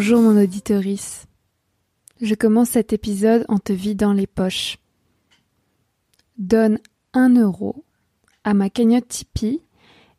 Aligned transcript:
Bonjour 0.00 0.22
mon 0.22 0.40
auditorice. 0.40 1.26
Je 2.20 2.36
commence 2.36 2.68
cet 2.68 2.92
épisode 2.92 3.44
en 3.48 3.58
te 3.58 3.72
vidant 3.72 4.12
les 4.12 4.28
poches. 4.28 4.78
Donne 6.36 6.78
un 7.14 7.34
euro 7.34 7.84
à 8.44 8.54
ma 8.54 8.70
cagnotte 8.70 9.08
Tipeee 9.08 9.60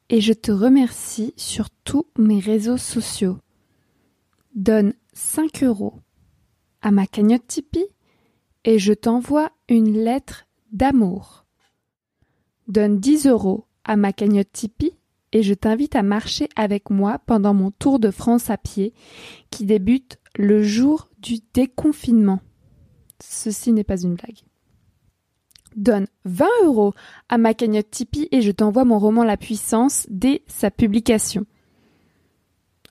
et 0.09 0.19
je 0.19 0.33
te 0.33 0.51
remercie 0.51 1.33
sur 1.37 1.69
tous 1.85 2.05
mes 2.17 2.41
réseaux 2.41 2.75
sociaux. 2.75 3.37
Donne 4.53 4.95
5 5.13 5.63
euros 5.63 5.93
à 6.81 6.91
ma 6.91 7.07
cagnotte 7.07 7.47
Tipeee 7.47 7.87
et 8.65 8.79
je 8.79 8.91
t'envoie 8.91 9.49
une 9.69 9.93
lettre 9.93 10.45
d'amour. 10.73 11.45
Donne 12.67 12.99
10 12.99 13.27
euros 13.27 13.65
à 13.85 13.95
ma 13.95 14.11
cagnotte 14.11 14.51
Tipeee 14.51 14.98
et 15.31 15.43
je 15.43 15.53
t'invite 15.53 15.95
à 15.95 16.03
marcher 16.03 16.49
avec 16.55 16.89
moi 16.89 17.19
pendant 17.25 17.53
mon 17.53 17.71
tour 17.71 17.99
de 17.99 18.11
France 18.11 18.49
à 18.49 18.57
pied 18.57 18.93
qui 19.51 19.65
débute 19.65 20.17
le 20.37 20.63
jour 20.63 21.09
du 21.19 21.39
déconfinement. 21.53 22.39
Ceci 23.21 23.71
n'est 23.71 23.83
pas 23.83 24.01
une 24.01 24.15
blague. 24.15 24.39
Donne 25.75 26.07
20 26.25 26.47
euros 26.63 26.93
à 27.29 27.37
ma 27.37 27.53
cagnotte 27.53 27.91
Tipeee 27.91 28.27
et 28.31 28.41
je 28.41 28.51
t'envoie 28.51 28.85
mon 28.85 28.97
roman 28.97 29.23
La 29.23 29.37
Puissance 29.37 30.07
dès 30.09 30.41
sa 30.47 30.71
publication. 30.71 31.45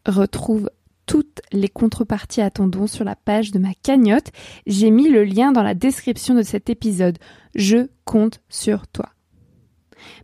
Retrouve 0.07 0.71
toutes 1.07 1.41
les 1.53 1.69
contreparties 1.69 2.43
à 2.43 2.51
ton 2.51 2.69
don 2.69 2.87
sur 2.87 3.05
la 3.05 3.17
page 3.17 3.51
de 3.51 3.59
ma 3.59 3.75
cagnotte. 3.83 4.31
J'ai 4.67 4.91
mis 4.91 5.09
le 5.09 5.25
lien 5.25 5.53
dans 5.53 5.63
la 5.63 5.75
description 5.75 6.35
de 6.35 6.43
cet 6.43 6.71
épisode. 6.71 7.19
Je 7.55 7.89
compte 8.05 8.41
sur 8.49 8.87
toi. 8.87 9.09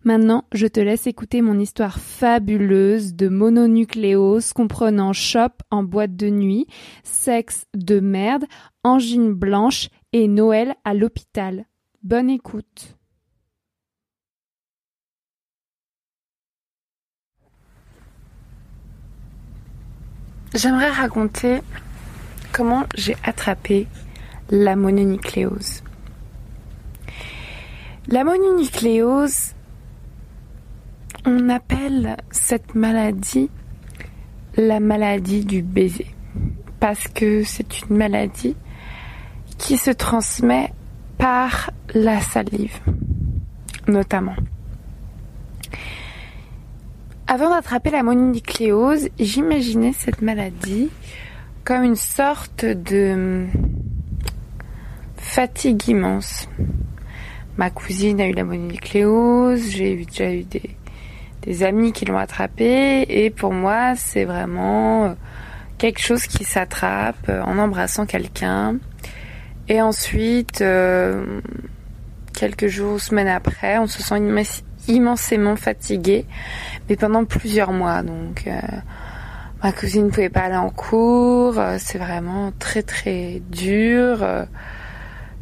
Maintenant, 0.05 0.45
je 0.53 0.67
te 0.67 0.81
laisse 0.81 1.07
écouter 1.07 1.43
mon 1.43 1.59
histoire 1.59 1.99
fabuleuse 1.99 3.15
de 3.15 3.29
mononucléose 3.29 4.53
comprenant 4.53 5.13
shop 5.13 5.51
en 5.71 5.83
boîte 5.83 6.17
de 6.17 6.29
nuit, 6.29 6.67
sexe 7.03 7.67
de 7.75 8.01
merde, 8.01 8.45
angine 8.83 9.33
blanche 9.33 9.89
et 10.13 10.29
Noël 10.29 10.75
à 10.85 10.95
l'hôpital. 10.95 11.67
Bonne 12.03 12.31
écoute. 12.31 12.97
J'aimerais 20.55 20.91
raconter 20.91 21.63
comment 22.53 22.85
j'ai 22.95 23.17
attrapé 23.25 23.89
la 24.51 24.77
mononucléose. 24.77 25.83
La 28.07 28.23
mononucléose, 28.23 29.55
on 31.27 31.49
appelle 31.49 32.17
cette 32.31 32.75
maladie 32.75 33.51
la 34.57 34.79
maladie 34.79 35.45
du 35.45 35.63
baiser 35.63 36.07
parce 36.81 37.09
que 37.09 37.43
c'est 37.45 37.83
une 37.83 37.97
maladie 37.97 38.57
qui 39.59 39.77
se 39.77 39.91
transmet 39.91 40.73
par 41.19 41.71
la 41.95 42.21
salive 42.21 42.79
notamment. 43.89 44.37
Avant 47.27 47.51
d'attraper 47.51 47.91
la 47.91 48.03
mononucléose, 48.03 49.09
j'imaginais 49.19 49.93
cette 49.93 50.23
maladie 50.23 50.91
comme 51.65 51.83
une 51.83 51.97
sorte 51.97 52.65
de 52.65 53.47
fatigue 55.17 55.89
immense. 55.89 56.49
Ma 57.57 57.71
cousine 57.71 58.21
a 58.21 58.27
eu 58.27 58.33
la 58.33 58.45
mononucléose, 58.45 59.71
j'ai 59.71 60.05
déjà 60.05 60.33
eu 60.33 60.45
des, 60.45 60.77
des 61.45 61.63
amis 61.63 61.93
qui 61.93 62.05
l'ont 62.05 62.19
attrapé. 62.19 63.05
Et 63.09 63.31
pour 63.31 63.53
moi 63.53 63.95
c'est 63.97 64.25
vraiment 64.25 65.05
euh, 65.05 65.15
quelque 65.79 66.01
chose 66.01 66.27
qui 66.27 66.45
s'attrape 66.45 67.29
euh, 67.29 67.43
en 67.43 67.59
embrassant 67.59 68.07
quelqu'un. 68.07 68.77
Et 69.69 69.81
ensuite 69.81 70.61
euh, 70.61 71.41
quelques 72.35 72.67
jours 72.67 72.95
ou 72.95 72.99
semaines 72.99 73.29
après 73.29 73.79
on 73.79 73.87
se 73.87 74.03
sent 74.03 74.21
immensément 74.89 75.57
fatigué 75.57 76.27
mais 76.89 76.97
pendant 76.97 77.25
plusieurs 77.25 77.73
mois. 77.73 78.03
Donc 78.03 78.47
ma 79.63 79.73
cousine 79.73 80.07
ne 80.07 80.11
pouvait 80.11 80.29
pas 80.29 80.43
aller 80.43 80.57
en 80.57 80.69
cours 80.71 81.59
c'est 81.79 81.99
vraiment 81.99 82.53
très 82.59 82.83
très 82.83 83.41
dur. 83.51 84.27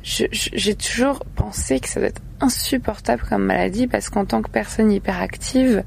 J'ai 0.03 0.75
toujours 0.75 1.25
pensé 1.35 1.81
que 1.81 1.89
ça 1.89 1.99
doit 1.99 2.09
être 2.09 2.23
insupportable 2.43 3.23
comme 3.29 3.45
maladie 3.45 3.87
parce 3.87 4.11
qu'en 4.11 4.25
tant 4.25 4.43
que 4.43 4.51
personne 4.51 4.93
hyperactive, 4.93 5.85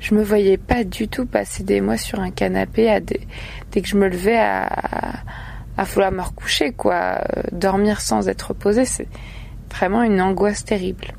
je 0.00 0.14
me 0.14 0.22
voyais 0.22 0.56
pas 0.56 0.84
du 0.84 1.08
tout 1.08 1.26
passer 1.26 1.64
des 1.64 1.80
mois 1.80 1.96
sur 1.96 2.20
un 2.20 2.30
canapé 2.30 2.88
à 2.88 3.00
dès 3.00 3.18
que 3.82 3.88
je 3.88 3.96
me 3.96 4.08
levais 4.08 4.38
à, 4.38 4.68
à, 5.76 5.84
vouloir 5.84 6.12
me 6.12 6.22
recoucher 6.22 6.72
quoi, 6.72 6.94
euh, 6.94 7.42
dormir 7.52 8.00
sans 8.00 8.28
être 8.28 8.48
reposée, 8.48 8.84
c'est 8.84 9.08
vraiment 9.70 10.02
une 10.02 10.20
angoisse 10.20 10.64
terrible. 10.64 11.14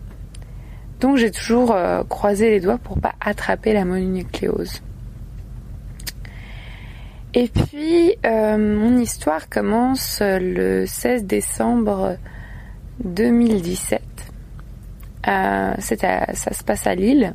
Donc 0.99 1.17
j'ai 1.17 1.31
toujours 1.31 1.71
euh, 1.71 2.03
croisé 2.07 2.49
les 2.49 2.59
doigts 2.59 2.77
pour 2.77 2.99
pas 2.99 3.15
attraper 3.19 3.73
la 3.73 3.85
mononucléose. 3.85 4.81
Et 7.35 7.47
puis, 7.47 8.15
euh, 8.25 8.57
mon 8.57 8.97
histoire 8.97 9.49
commence 9.49 10.19
le 10.21 10.85
16 10.87 11.25
décembre 11.25 12.17
2017. 13.03 14.01
Euh, 15.29 15.73
ça 15.79 16.53
se 16.53 16.63
passe 16.63 16.87
à 16.87 16.95
Lille, 16.95 17.33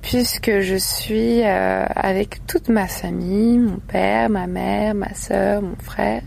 puisque 0.00 0.60
je 0.60 0.76
suis 0.76 1.42
euh, 1.42 1.84
avec 1.94 2.46
toute 2.46 2.70
ma 2.70 2.86
famille, 2.86 3.58
mon 3.58 3.76
père, 3.76 4.30
ma 4.30 4.46
mère, 4.46 4.94
ma 4.94 5.12
soeur, 5.12 5.60
mon 5.60 5.76
frère, 5.76 6.22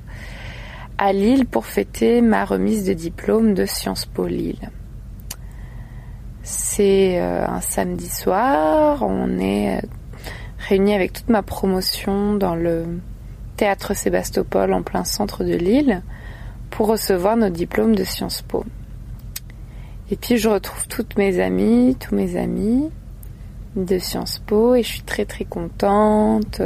à 1.00 1.12
Lille 1.12 1.48
pour 1.48 1.66
fêter 1.66 2.22
ma 2.22 2.46
remise 2.46 2.86
de 2.86 2.94
diplôme 2.94 3.56
de 3.56 3.66
Sciences 3.66 4.06
Po 4.06 4.28
Lille. 4.28 4.70
C'est 6.44 7.20
un 7.20 7.60
samedi 7.60 8.08
soir, 8.08 9.02
on 9.02 9.38
est 9.38 9.82
réunie 10.60 10.94
avec 10.94 11.14
toute 11.14 11.30
ma 11.30 11.42
promotion 11.42 12.36
dans 12.36 12.56
le 12.56 13.00
théâtre 13.58 13.94
Sébastopol 13.96 14.72
en 14.72 14.82
plein 14.82 15.04
centre 15.04 15.44
de 15.44 15.56
Lille 15.56 16.02
pour 16.70 16.88
recevoir 16.88 17.36
nos 17.36 17.50
diplômes 17.50 17.96
de 17.96 18.04
Sciences 18.04 18.44
Po. 18.44 18.64
Et 20.10 20.16
puis 20.16 20.38
je 20.38 20.48
retrouve 20.48 20.88
toutes 20.88 21.18
mes 21.18 21.40
amies, 21.40 21.98
tous 22.00 22.16
mes 22.16 22.38
amis 22.38 22.90
de 23.76 24.00
Sciences 24.00 24.40
Po 24.40 24.76
et 24.76 24.84
je 24.84 24.88
suis 24.88 25.02
très 25.02 25.26
très 25.26 25.44
contente. 25.46 26.62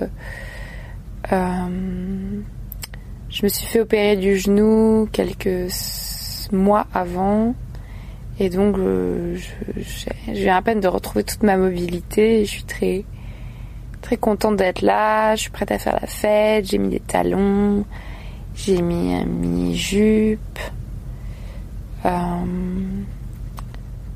Euh, 1.31 2.41
je 3.29 3.43
me 3.43 3.49
suis 3.49 3.65
fait 3.65 3.79
opérer 3.79 4.15
du 4.15 4.37
genou 4.37 5.09
quelques 5.11 5.71
mois 6.51 6.85
avant 6.93 7.55
et 8.39 8.49
donc 8.49 8.77
euh, 8.77 9.37
j'ai 10.31 10.49
à 10.49 10.61
peine 10.61 10.79
de 10.79 10.87
retrouver 10.87 11.23
toute 11.23 11.43
ma 11.43 11.57
mobilité 11.57 12.41
et 12.41 12.45
je 12.45 12.51
suis 12.51 12.63
très 12.63 13.05
très 14.01 14.17
contente 14.17 14.57
d'être 14.57 14.81
là, 14.81 15.35
je 15.35 15.41
suis 15.41 15.51
prête 15.51 15.71
à 15.71 15.79
faire 15.79 15.97
la 15.99 16.07
fête, 16.07 16.69
j'ai 16.69 16.77
mis 16.77 16.89
des 16.89 16.99
talons, 16.99 17.85
j'ai 18.55 18.81
mis 18.81 19.13
un 19.13 19.25
mini-jupe. 19.25 20.59
Euh, 22.05 22.09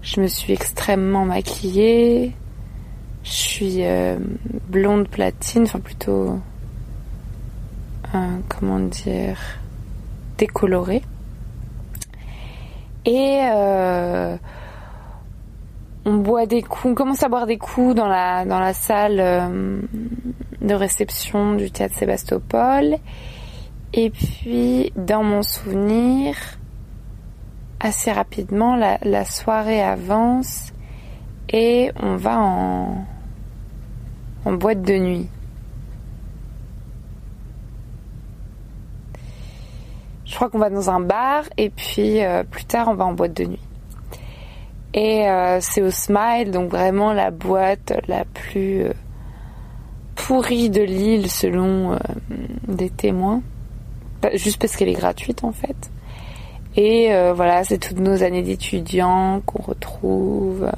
je 0.05 0.21
me 0.21 0.27
suis 0.27 0.53
extrêmement 0.53 1.25
maquillée. 1.25 2.31
Je 3.23 3.31
suis 3.31 3.83
euh, 3.83 4.17
blonde 4.69 5.09
platine, 5.09 5.63
enfin 5.63 5.79
plutôt, 5.79 6.39
euh, 8.13 8.37
comment 8.47 8.79
dire, 8.79 9.37
décolorée. 10.37 11.01
Et 13.05 13.41
on 16.05 16.17
boit 16.17 16.45
des 16.45 16.61
coups, 16.61 16.85
on 16.85 16.93
commence 16.93 17.23
à 17.23 17.29
boire 17.29 17.47
des 17.47 17.57
coups 17.57 17.95
dans 17.95 18.07
la 18.07 18.45
dans 18.45 18.59
la 18.59 18.73
salle 18.73 19.19
euh, 19.19 19.81
de 20.61 20.73
réception 20.73 21.55
du 21.55 21.71
théâtre 21.71 21.95
Sébastopol. 21.95 22.97
Et 23.93 24.09
puis, 24.11 24.91
dans 24.95 25.23
mon 25.23 25.41
souvenir, 25.41 26.35
assez 27.79 28.11
rapidement, 28.11 28.75
la, 28.75 29.25
soirée 29.25 29.81
avance 29.81 30.73
et 31.49 31.91
on 32.01 32.15
va 32.15 32.39
en, 32.39 33.05
boîte 34.45 34.81
de 34.81 34.97
nuit. 34.97 35.27
Je 40.25 40.35
crois 40.35 40.49
qu'on 40.49 40.59
va 40.59 40.69
dans 40.69 40.89
un 40.89 40.99
bar 40.99 41.43
et 41.57 41.69
puis 41.69 42.23
euh, 42.23 42.43
plus 42.43 42.65
tard 42.65 42.87
on 42.89 42.95
va 42.95 43.05
en 43.05 43.13
boîte 43.13 43.33
de 43.33 43.45
nuit. 43.45 43.59
Et 44.93 45.29
euh, 45.29 45.59
c'est 45.61 45.81
au 45.81 45.91
Smile, 45.91 46.51
donc 46.51 46.71
vraiment 46.71 47.13
la 47.13 47.31
boîte 47.31 47.93
la 48.07 48.25
plus 48.25 48.83
euh, 48.83 48.93
pourrie 50.15 50.69
de 50.69 50.81
l'île 50.81 51.29
selon 51.29 51.97
des 52.67 52.89
témoins. 52.89 53.41
Juste 54.33 54.59
parce 54.59 54.75
qu'elle 54.75 54.89
est 54.89 54.93
gratuite 54.93 55.43
en 55.43 55.51
fait. 55.51 55.91
Et 56.77 57.09
voilà, 57.33 57.63
c'est 57.63 57.77
toutes 57.77 57.99
nos 57.99 58.21
années 58.23 58.43
d'étudiants 58.43 59.41
qu'on 59.45 59.63
retrouve. 59.63 60.69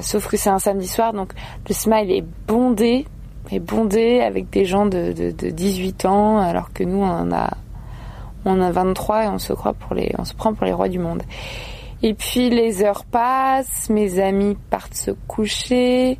sauf 0.00 0.28
que 0.28 0.36
c'est 0.36 0.50
un 0.50 0.58
samedi 0.58 0.88
soir, 0.88 1.12
donc 1.12 1.32
le 1.68 1.74
Smile 1.74 2.10
est 2.10 2.24
bondé. 2.46 3.06
est 3.50 3.58
bondé 3.58 4.20
avec 4.20 4.48
des 4.48 4.64
gens 4.64 4.86
de, 4.86 5.12
de, 5.12 5.50
18 5.50 6.06
ans, 6.06 6.38
alors 6.38 6.72
que 6.72 6.84
nous, 6.84 7.02
on 7.02 7.10
en 7.10 7.32
a, 7.32 7.50
on 8.44 8.60
a 8.62 8.70
23 8.70 9.24
et 9.24 9.28
on 9.28 9.38
se 9.38 9.52
croit 9.52 9.74
pour 9.74 9.94
les, 9.94 10.12
on 10.18 10.24
se 10.24 10.34
prend 10.34 10.54
pour 10.54 10.64
les 10.64 10.72
rois 10.72 10.88
du 10.88 10.98
monde. 10.98 11.22
Et 12.02 12.14
puis 12.14 12.48
les 12.48 12.82
heures 12.82 13.04
passent, 13.04 13.90
mes 13.90 14.20
amis 14.20 14.56
partent 14.70 14.94
se 14.94 15.10
coucher, 15.28 16.18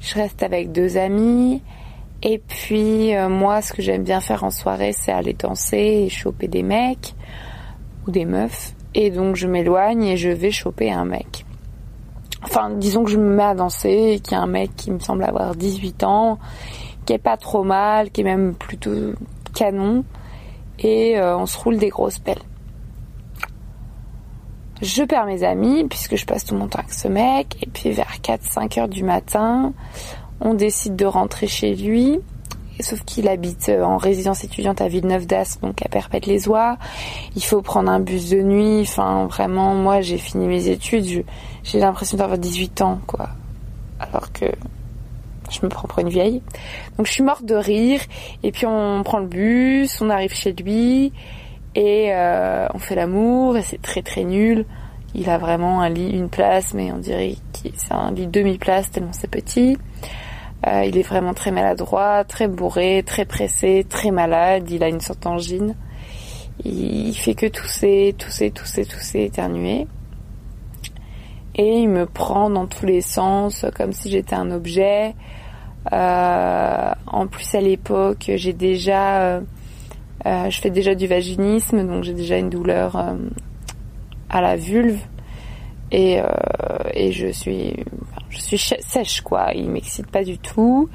je 0.00 0.14
reste 0.14 0.42
avec 0.42 0.72
deux 0.72 0.96
amis. 0.96 1.62
Et 2.22 2.38
puis 2.38 3.14
euh, 3.14 3.28
moi, 3.28 3.60
ce 3.60 3.72
que 3.74 3.82
j'aime 3.82 4.04
bien 4.04 4.20
faire 4.20 4.42
en 4.42 4.50
soirée, 4.50 4.92
c'est 4.92 5.12
aller 5.12 5.34
danser 5.34 6.04
et 6.06 6.08
choper 6.08 6.48
des 6.48 6.62
mecs 6.62 7.14
des 8.08 8.24
meufs. 8.24 8.74
Et 8.94 9.10
donc 9.10 9.36
je 9.36 9.46
m'éloigne 9.46 10.04
et 10.04 10.16
je 10.16 10.30
vais 10.30 10.50
choper 10.50 10.90
un 10.90 11.04
mec. 11.04 11.44
Enfin, 12.42 12.70
disons 12.70 13.04
que 13.04 13.10
je 13.10 13.18
me 13.18 13.34
mets 13.34 13.42
à 13.42 13.54
danser 13.54 14.20
qu'il 14.22 14.32
y 14.32 14.36
a 14.36 14.42
un 14.42 14.46
mec 14.46 14.70
qui 14.76 14.90
me 14.90 15.00
semble 15.00 15.24
avoir 15.24 15.54
18 15.54 16.04
ans, 16.04 16.38
qui 17.04 17.12
est 17.12 17.18
pas 17.18 17.36
trop 17.36 17.64
mal, 17.64 18.10
qui 18.10 18.20
est 18.20 18.24
même 18.24 18.54
plutôt 18.54 19.12
canon. 19.54 20.04
Et 20.78 21.18
euh, 21.18 21.36
on 21.36 21.46
se 21.46 21.58
roule 21.58 21.78
des 21.78 21.88
grosses 21.88 22.20
pelles. 22.20 22.38
Je 24.80 25.02
perds 25.02 25.26
mes 25.26 25.42
amis 25.42 25.84
puisque 25.88 26.16
je 26.16 26.24
passe 26.24 26.44
tout 26.44 26.54
mon 26.54 26.68
temps 26.68 26.78
avec 26.78 26.92
ce 26.92 27.08
mec. 27.08 27.56
Et 27.62 27.68
puis 27.68 27.90
vers 27.90 28.12
4-5 28.22 28.80
heures 28.80 28.88
du 28.88 29.02
matin, 29.02 29.72
on 30.40 30.54
décide 30.54 30.94
de 30.94 31.06
rentrer 31.06 31.48
chez 31.48 31.74
lui. 31.74 32.20
Sauf 32.80 33.02
qu'il 33.04 33.28
habite 33.28 33.68
euh, 33.68 33.82
en 33.82 33.96
résidence 33.96 34.44
étudiante 34.44 34.80
à 34.80 34.88
Villeneuve 34.88 35.26
d'Ascq, 35.26 35.60
donc 35.62 35.84
à 35.84 35.88
Perpète-les-Oies. 35.88 36.76
Il 37.34 37.44
faut 37.44 37.62
prendre 37.62 37.90
un 37.90 38.00
bus 38.00 38.30
de 38.30 38.40
nuit. 38.40 38.80
Enfin, 38.82 39.26
vraiment, 39.26 39.74
moi, 39.74 40.00
j'ai 40.00 40.18
fini 40.18 40.46
mes 40.46 40.68
études. 40.68 41.24
J'ai 41.64 41.78
l'impression 41.78 42.18
d'avoir 42.18 42.38
18 42.38 42.82
ans, 42.82 43.00
quoi. 43.06 43.30
Alors 44.00 44.32
que 44.32 44.46
je 45.50 45.60
me 45.62 45.68
prends 45.68 45.88
pour 45.88 45.98
une 46.00 46.08
vieille. 46.08 46.42
Donc 46.96 47.06
je 47.06 47.12
suis 47.12 47.22
morte 47.22 47.44
de 47.44 47.54
rire. 47.54 48.00
Et 48.42 48.52
puis 48.52 48.66
on 48.66 49.02
prend 49.02 49.18
le 49.18 49.26
bus, 49.26 50.00
on 50.00 50.10
arrive 50.10 50.34
chez 50.34 50.52
lui 50.52 51.12
et 51.74 52.12
euh, 52.12 52.66
on 52.74 52.78
fait 52.78 52.94
l'amour 52.94 53.56
et 53.56 53.62
c'est 53.62 53.80
très 53.80 54.02
très 54.02 54.24
nul. 54.24 54.66
Il 55.14 55.30
a 55.30 55.38
vraiment 55.38 55.80
un 55.80 55.88
lit, 55.88 56.10
une 56.10 56.28
place, 56.28 56.74
mais 56.74 56.92
on 56.92 56.98
dirait 56.98 57.36
que 57.52 57.70
c'est 57.76 57.92
un 57.92 58.12
lit 58.12 58.26
demi-place 58.26 58.90
tellement 58.90 59.12
c'est 59.12 59.30
petit. 59.30 59.78
Euh, 60.66 60.84
il 60.84 60.98
est 60.98 61.02
vraiment 61.02 61.34
très 61.34 61.52
maladroit, 61.52 62.24
très 62.24 62.48
bourré, 62.48 63.02
très 63.06 63.24
pressé, 63.24 63.86
très 63.88 64.10
malade. 64.10 64.70
Il 64.70 64.82
a 64.82 64.88
une 64.88 65.00
sorte 65.00 65.22
d'angine. 65.22 65.76
Il 66.64 67.14
fait 67.14 67.34
que 67.34 67.46
tousser, 67.46 68.14
tousser, 68.18 68.50
tousser, 68.50 68.84
tousser, 68.84 69.22
éternuer. 69.22 69.86
Et 71.54 71.78
il 71.80 71.88
me 71.88 72.06
prend 72.06 72.50
dans 72.50 72.66
tous 72.66 72.86
les 72.86 73.00
sens, 73.00 73.64
comme 73.76 73.92
si 73.92 74.10
j'étais 74.10 74.34
un 74.34 74.50
objet. 74.50 75.14
Euh, 75.92 76.92
en 77.06 77.26
plus, 77.28 77.54
à 77.54 77.60
l'époque, 77.60 78.30
j'ai 78.34 78.52
déjà 78.52 79.20
euh, 79.20 79.40
je 80.50 80.60
fais 80.60 80.70
déjà 80.70 80.96
du 80.96 81.06
vaginisme, 81.06 81.86
donc 81.86 82.02
j'ai 82.02 82.14
déjà 82.14 82.36
une 82.38 82.50
douleur 82.50 82.96
à 84.28 84.40
la 84.40 84.56
vulve 84.56 85.00
et 85.92 86.20
je 87.12 87.28
suis 87.28 87.74
je 88.30 88.38
suis 88.38 88.58
sèche 88.58 89.20
quoi. 89.22 89.52
Il 89.54 89.70
m'excite 89.70 90.10
pas 90.10 90.24
du 90.24 90.38
tout. 90.38 90.88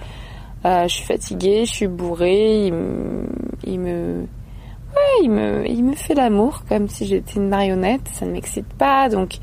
je 0.63 0.88
suis 0.88 1.06
fatiguée, 1.06 1.65
je 1.65 1.71
suis 1.71 1.88
bourrée. 1.88 2.68
Il, 2.68 2.74
me, 3.80 4.21
ouais, 4.21 5.24
il 5.24 5.30
me 5.30 5.68
il 5.68 5.83
me 5.83 5.94
fait 5.94 6.15
l'amour 6.15 6.63
comme 6.68 6.88
si 6.88 7.06
j'étais 7.06 7.35
une 7.35 7.50
marionnette. 7.50 8.07
Ça 8.13 8.25
ne 8.25 8.31
m'excite 8.31 8.71
pas, 8.74 9.09
donc 9.09 9.38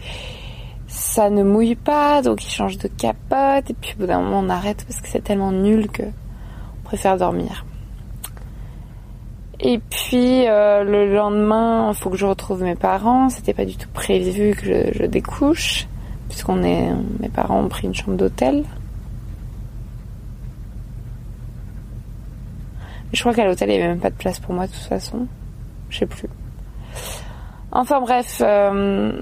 ça 0.87 1.31
ne 1.31 1.45
mouille 1.45 1.77
pas, 1.77 2.21
donc 2.21 2.45
il 2.45 2.51
change 2.51 2.77
de 2.79 2.89
capote 2.89 3.71
et 3.71 3.75
puis 3.75 3.95
au 3.95 4.01
bout 4.01 4.07
d'un 4.07 4.21
moment 4.21 4.41
on 4.41 4.49
arrête 4.49 4.85
parce 4.85 5.01
que 5.01 5.09
c'est 5.09 5.23
tellement 5.23 5.53
nul 5.53 5.89
que 5.89 6.03
on 6.03 6.83
préfère 6.85 7.17
dormir. 7.17 7.65
Et 9.63 9.79
puis 9.79 10.49
euh, 10.49 10.85
le 10.85 11.15
lendemain, 11.15 11.93
faut 11.93 12.11
que 12.11 12.17
je 12.17 12.27
retrouve 12.27 12.63
mes 12.63 12.77
parents. 12.77 13.29
C'était 13.29 13.53
pas 13.53 13.65
du 13.65 13.77
tout 13.77 13.89
prévu 13.93 14.55
que 14.55 14.93
je, 14.93 15.05
découche, 15.05 15.87
puisqu'on 16.31 16.63
est, 16.63 16.91
mes 17.21 17.29
parents 17.29 17.61
ont 17.61 17.69
pris 17.69 17.87
une 17.87 17.95
chambre 17.95 18.17
d'hôtel. 18.17 18.65
Je 23.13 23.21
crois 23.21 23.35
qu'à 23.35 23.45
l'hôtel 23.45 23.69
il 23.69 23.77
n'y 23.77 23.79
avait 23.83 23.89
même 23.89 24.01
pas 24.01 24.11
de 24.11 24.15
place 24.15 24.39
pour 24.39 24.55
moi 24.55 24.67
de 24.67 24.73
toute 24.73 24.81
façon. 24.83 25.27
Je 25.91 25.99
sais 25.99 26.07
plus. 26.07 26.29
Enfin 27.73 28.01
bref, 28.01 28.41
euh, 28.41 29.13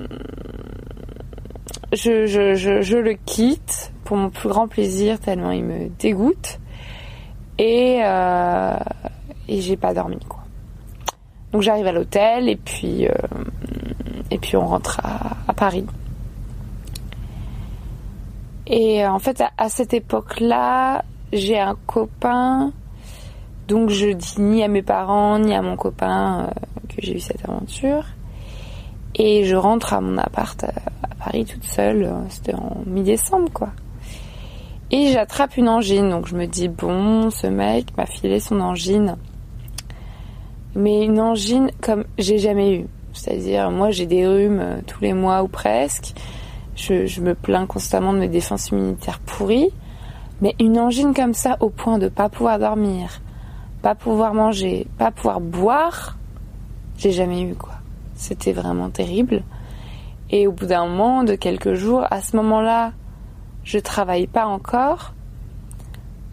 je, 1.93 2.27
je, 2.27 2.55
je, 2.55 2.83
je, 2.83 2.97
le 2.97 3.15
quitte 3.15 3.93
pour 4.05 4.17
mon 4.17 4.31
plus 4.31 4.49
grand 4.49 4.69
plaisir 4.69 5.19
tellement 5.19 5.51
il 5.51 5.65
me 5.65 5.89
dégoûte. 5.99 6.61
Et 7.59 8.01
euh, 8.05 8.77
et 9.49 9.61
j'ai 9.61 9.77
pas 9.77 9.95
dormi 9.95 10.19
quoi. 10.29 10.41
Donc 11.53 11.63
j'arrive 11.63 11.87
à 11.87 11.93
l'hôtel 11.93 12.49
et 12.49 12.57
puis 12.57 13.09
euh, 13.09 13.13
et 14.31 14.39
puis 14.39 14.57
on 14.57 14.67
rentre 14.67 15.01
à, 15.03 15.53
Paris. 15.55 15.85
Et 18.69 19.05
euh, 19.05 19.11
en 19.11 19.19
fait 19.19 19.43
à, 19.57 19.69
cette 19.69 19.95
époque-là, 19.95 21.05
j'ai 21.33 21.59
un 21.59 21.77
copain 21.87 22.73
donc 23.67 23.91
je 23.91 24.09
dis 24.09 24.41
ni 24.41 24.63
à 24.63 24.69
mes 24.69 24.83
parents 24.83 25.39
ni 25.39 25.55
à 25.55 25.61
mon 25.61 25.77
copain 25.77 26.47
euh, 26.47 26.51
que 26.89 27.03
j'ai 27.03 27.17
eu 27.17 27.21
cette 27.21 27.45
aventure. 27.49 28.05
Et 29.15 29.45
je 29.45 29.57
rentre 29.57 29.95
à 29.95 30.01
mon 30.01 30.17
appart 30.19 30.63
à, 30.65 30.73
Paris 31.19 31.45
toute 31.45 31.65
seule, 31.65 32.15
c'était 32.29 32.55
en 32.55 32.83
mi-décembre 32.87 33.51
quoi. 33.53 33.71
Et 34.91 35.13
j'attrape 35.13 35.57
une 35.57 35.69
angine, 35.69 36.09
donc 36.09 36.29
je 36.29 36.37
me 36.37 36.47
dis 36.47 36.69
bon, 36.69 37.31
ce 37.31 37.49
mec 37.49 37.97
m'a 37.97 38.07
filé 38.07 38.39
son 38.39 38.61
angine 38.61 39.17
mais 40.79 41.05
une 41.05 41.21
angine 41.21 41.71
comme 41.81 42.05
j'ai 42.19 42.39
jamais 42.39 42.77
eu. 42.77 42.87
C'est-à-dire, 43.13 43.71
moi, 43.71 43.91
j'ai 43.91 44.07
des 44.07 44.27
rhumes 44.27 44.61
euh, 44.61 44.81
tous 44.87 45.03
les 45.03 45.13
mois 45.13 45.43
ou 45.43 45.49
presque. 45.49 46.15
Je, 46.79 47.21
me 47.21 47.35
plains 47.35 47.67
constamment 47.67 48.13
de 48.13 48.19
mes 48.19 48.29
défenses 48.29 48.69
immunitaires 48.69 49.19
pourries. 49.19 49.71
Mais 50.41 50.55
une 50.61 50.79
angine 50.79 51.13
comme 51.13 51.35
ça, 51.35 51.57
au 51.59 51.69
point 51.69 51.99
de 51.99 52.09
pas 52.09 52.29
pouvoir 52.29 52.61
dormir, 52.61 53.21
pas 53.83 53.97
pouvoir 53.97 54.35
manger, 54.35 54.87
pas 54.97 55.11
pouvoir 55.11 55.41
boire, 55.41 56.17
j'ai 56.97 57.11
jamais 57.11 57.43
eu 57.43 57.55
quoi. 57.57 57.75
C'était 58.15 58.53
vraiment 58.53 58.91
terrible. 58.91 59.43
Et 60.31 60.47
au 60.47 60.53
bout 60.53 60.67
d'un 60.67 60.87
moment, 60.87 61.25
de 61.25 61.35
quelques 61.35 61.75
jours, 61.75 62.07
à 62.11 62.21
ce 62.21 62.37
moment-là, 62.37 62.93
je 63.65 63.79
travaille 63.79 64.29
pas 64.29 64.47
encore. 64.47 65.15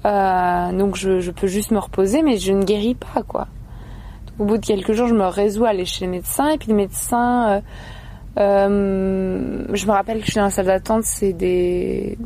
Euh, 0.06 0.72
donc 0.74 0.96
je, 0.96 1.20
je, 1.20 1.32
peux 1.32 1.48
juste 1.48 1.72
me 1.72 1.80
reposer, 1.80 2.22
mais 2.22 2.38
je 2.38 2.54
ne 2.54 2.64
guéris 2.64 2.94
pas 2.94 3.24
quoi 3.24 3.48
au 4.40 4.46
bout 4.46 4.58
de 4.58 4.66
quelques 4.66 4.94
jours, 4.94 5.08
je 5.08 5.16
me 5.16 5.26
résous 5.26 5.66
à 5.66 5.70
aller 5.70 5.86
chez 5.86 6.06
le 6.06 6.12
médecin. 6.12 6.50
Et 6.50 6.58
puis 6.58 6.70
le 6.70 6.76
médecin, 6.76 7.50
euh, 7.50 7.62
euh, 8.38 9.66
je 9.74 9.86
me 9.86 9.92
rappelle 9.92 10.20
que 10.20 10.26
je 10.26 10.32
suis 10.32 10.40
dans 10.40 10.46
la 10.46 10.52
salle 10.52 10.66
d'attente, 10.68 11.04
c'est 11.04 11.34
des... 11.34 12.18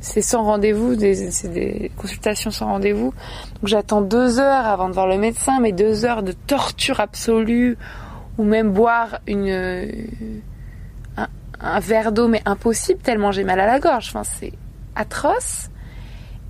C'est 0.00 0.22
sans 0.22 0.44
rendez-vous, 0.44 0.94
c'est 0.98 1.52
des 1.52 1.90
consultations 1.96 2.52
sans 2.52 2.66
rendez-vous. 2.66 3.12
Donc 3.54 3.64
j'attends 3.66 4.02
deux 4.02 4.38
heures 4.38 4.66
avant 4.66 4.88
de 4.88 4.94
voir 4.94 5.08
le 5.08 5.18
médecin, 5.18 5.58
mais 5.60 5.72
deux 5.72 6.04
heures 6.04 6.22
de 6.22 6.30
torture 6.30 7.00
absolue, 7.00 7.76
ou 8.38 8.44
même 8.44 8.70
boire 8.70 9.18
une, 9.26 9.50
un, 11.16 11.26
un 11.60 11.80
verre 11.80 12.12
d'eau, 12.12 12.28
mais 12.28 12.40
impossible 12.44 13.00
tellement 13.00 13.32
j'ai 13.32 13.42
mal 13.42 13.58
à 13.58 13.66
la 13.66 13.80
gorge. 13.80 14.10
Enfin, 14.10 14.22
c'est 14.22 14.52
atroce. 14.94 15.70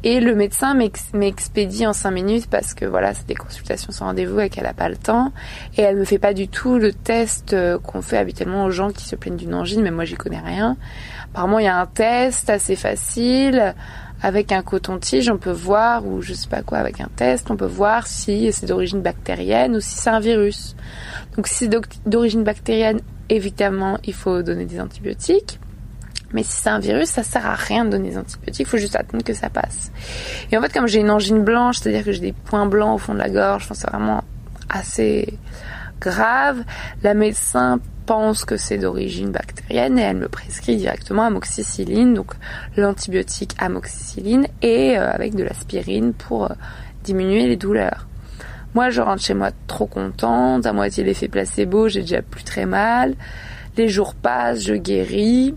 Et 0.05 0.21
le 0.21 0.35
médecin 0.35 0.75
m'expédie 1.15 1.87
en 1.87 1.93
5 1.93 2.11
minutes 2.11 2.47
parce 2.49 2.75
que 2.75 2.85
voilà, 2.85 3.15
c'est 3.15 3.27
des 3.27 3.35
consultations 3.35 3.91
sans 3.93 4.05
rendez-vous 4.07 4.41
et 4.41 4.51
qu'elle 4.51 4.65
n'a 4.65 4.75
pas 4.75 4.89
le 4.89 4.97
temps. 4.97 5.33
Et 5.77 5.83
elle 5.83 5.97
me 5.97 6.05
fait 6.05 6.19
pas 6.19 6.35
du 6.35 6.49
tout 6.49 6.79
le 6.79 6.93
test 6.93 7.55
euh, 7.55 7.79
qu'on 7.79 8.03
fait 8.03 8.19
habituellement 8.19 8.65
aux 8.65 8.71
gens 8.71 8.91
qui 8.91 9.05
se 9.05 9.17
plaignent 9.17 9.37
d'une 9.37 9.55
angine, 9.55 9.83
mais 9.83 9.91
moi 9.91 10.05
j'y 10.05 10.15
connais 10.15 10.41
rien. 10.41 10.77
Apparemment, 11.33 11.59
il 11.59 11.65
y 11.65 11.69
a 11.69 11.81
un 11.81 11.87
test 11.87 12.51
assez 12.51 12.77
facile 12.77 13.75
avec 14.23 14.53
un 14.53 14.63
coton-tige, 14.63 15.29
on 15.29 15.37
peut 15.37 15.51
voir, 15.51 16.07
ou 16.07 16.23
je 16.23 16.33
sais 16.33 16.49
pas 16.49 16.63
quoi, 16.63 16.79
avec 16.79 17.01
un 17.01 17.09
test, 17.15 17.51
on 17.51 17.57
peut 17.57 17.67
voir 17.67 18.07
si 18.07 18.51
c'est 18.53 18.67
d'origine 18.67 19.03
bactérienne 19.03 19.77
ou 19.77 19.81
si 19.81 19.97
c'est 19.97 20.11
un 20.11 20.21
virus. 20.21 20.75
Donc 21.37 21.47
si 21.47 21.55
c'est 21.55 21.77
d'origine 22.07 22.43
bactérienne, 22.43 23.01
évidemment, 23.29 23.99
il 24.05 24.15
faut 24.15 24.43
donner 24.43 24.65
des 24.65 24.81
antibiotiques. 24.81 25.59
Mais 26.33 26.43
si 26.43 26.53
c'est 26.53 26.69
un 26.69 26.79
virus, 26.79 27.09
ça 27.09 27.23
sert 27.23 27.47
à 27.47 27.55
rien 27.55 27.85
de 27.85 27.91
donner 27.91 28.11
des 28.11 28.19
antibiotiques, 28.19 28.67
il 28.67 28.67
faut 28.67 28.79
juste 28.79 28.97
attendre 28.97 29.23
que 29.23 29.35
ça 29.35 29.49
passe. 29.49 29.93
Et 30.51 30.57
en 30.57 30.63
fait, 30.63 30.73
comme 30.73 30.87
j'ai 30.87 31.01
une 31.01 31.11
angine 31.11 31.43
blanche, 31.43 31.79
c'est-à-dire 31.79 32.05
que 32.05 32.13
j'ai 32.13 32.21
des 32.21 32.33
points 32.33 32.67
blancs 32.67 32.97
au 32.97 32.99
fond 32.99 33.15
de 33.15 33.19
la 33.19 33.31
gorge, 33.31 33.69
c'est 33.73 33.89
vraiment 33.89 34.25
assez 34.69 35.39
grave, 36.01 36.63
la 37.03 37.15
médecin 37.15 37.81
pense 38.07 38.45
que 38.45 38.57
c'est 38.57 38.79
d'origine 38.79 39.33
bactérienne 39.33 39.99
et 39.99 40.03
elle 40.03 40.17
me 40.17 40.29
prescrit 40.29 40.77
directement 40.77 41.25
amoxicilline, 41.25 42.15
donc 42.15 42.33
l'antibiotique 42.77 43.55
amoxicilline 43.59 44.47
et 44.63 44.97
euh, 44.97 45.11
avec 45.11 45.35
de 45.35 45.43
l'aspirine 45.43 46.15
pour 46.15 46.45
euh, 46.45 46.55
diminuer 47.03 47.47
les 47.47 47.57
douleurs. 47.57 48.07
Moi, 48.75 48.91
je 48.91 49.01
rentre 49.01 49.23
chez 49.23 49.35
moi 49.35 49.51
trop 49.67 49.87
contente, 49.87 50.67
à 50.67 50.73
moitié 50.73 51.03
l'effet 51.03 51.29
placebo, 51.29 51.89
j'ai 51.89 52.03
déjà 52.03 52.23
plus 52.23 52.45
très 52.45 52.67
mal. 52.67 53.15
Les 53.77 53.89
jours 53.89 54.15
passent, 54.15 54.63
je 54.63 54.75
guéris. 54.75 55.55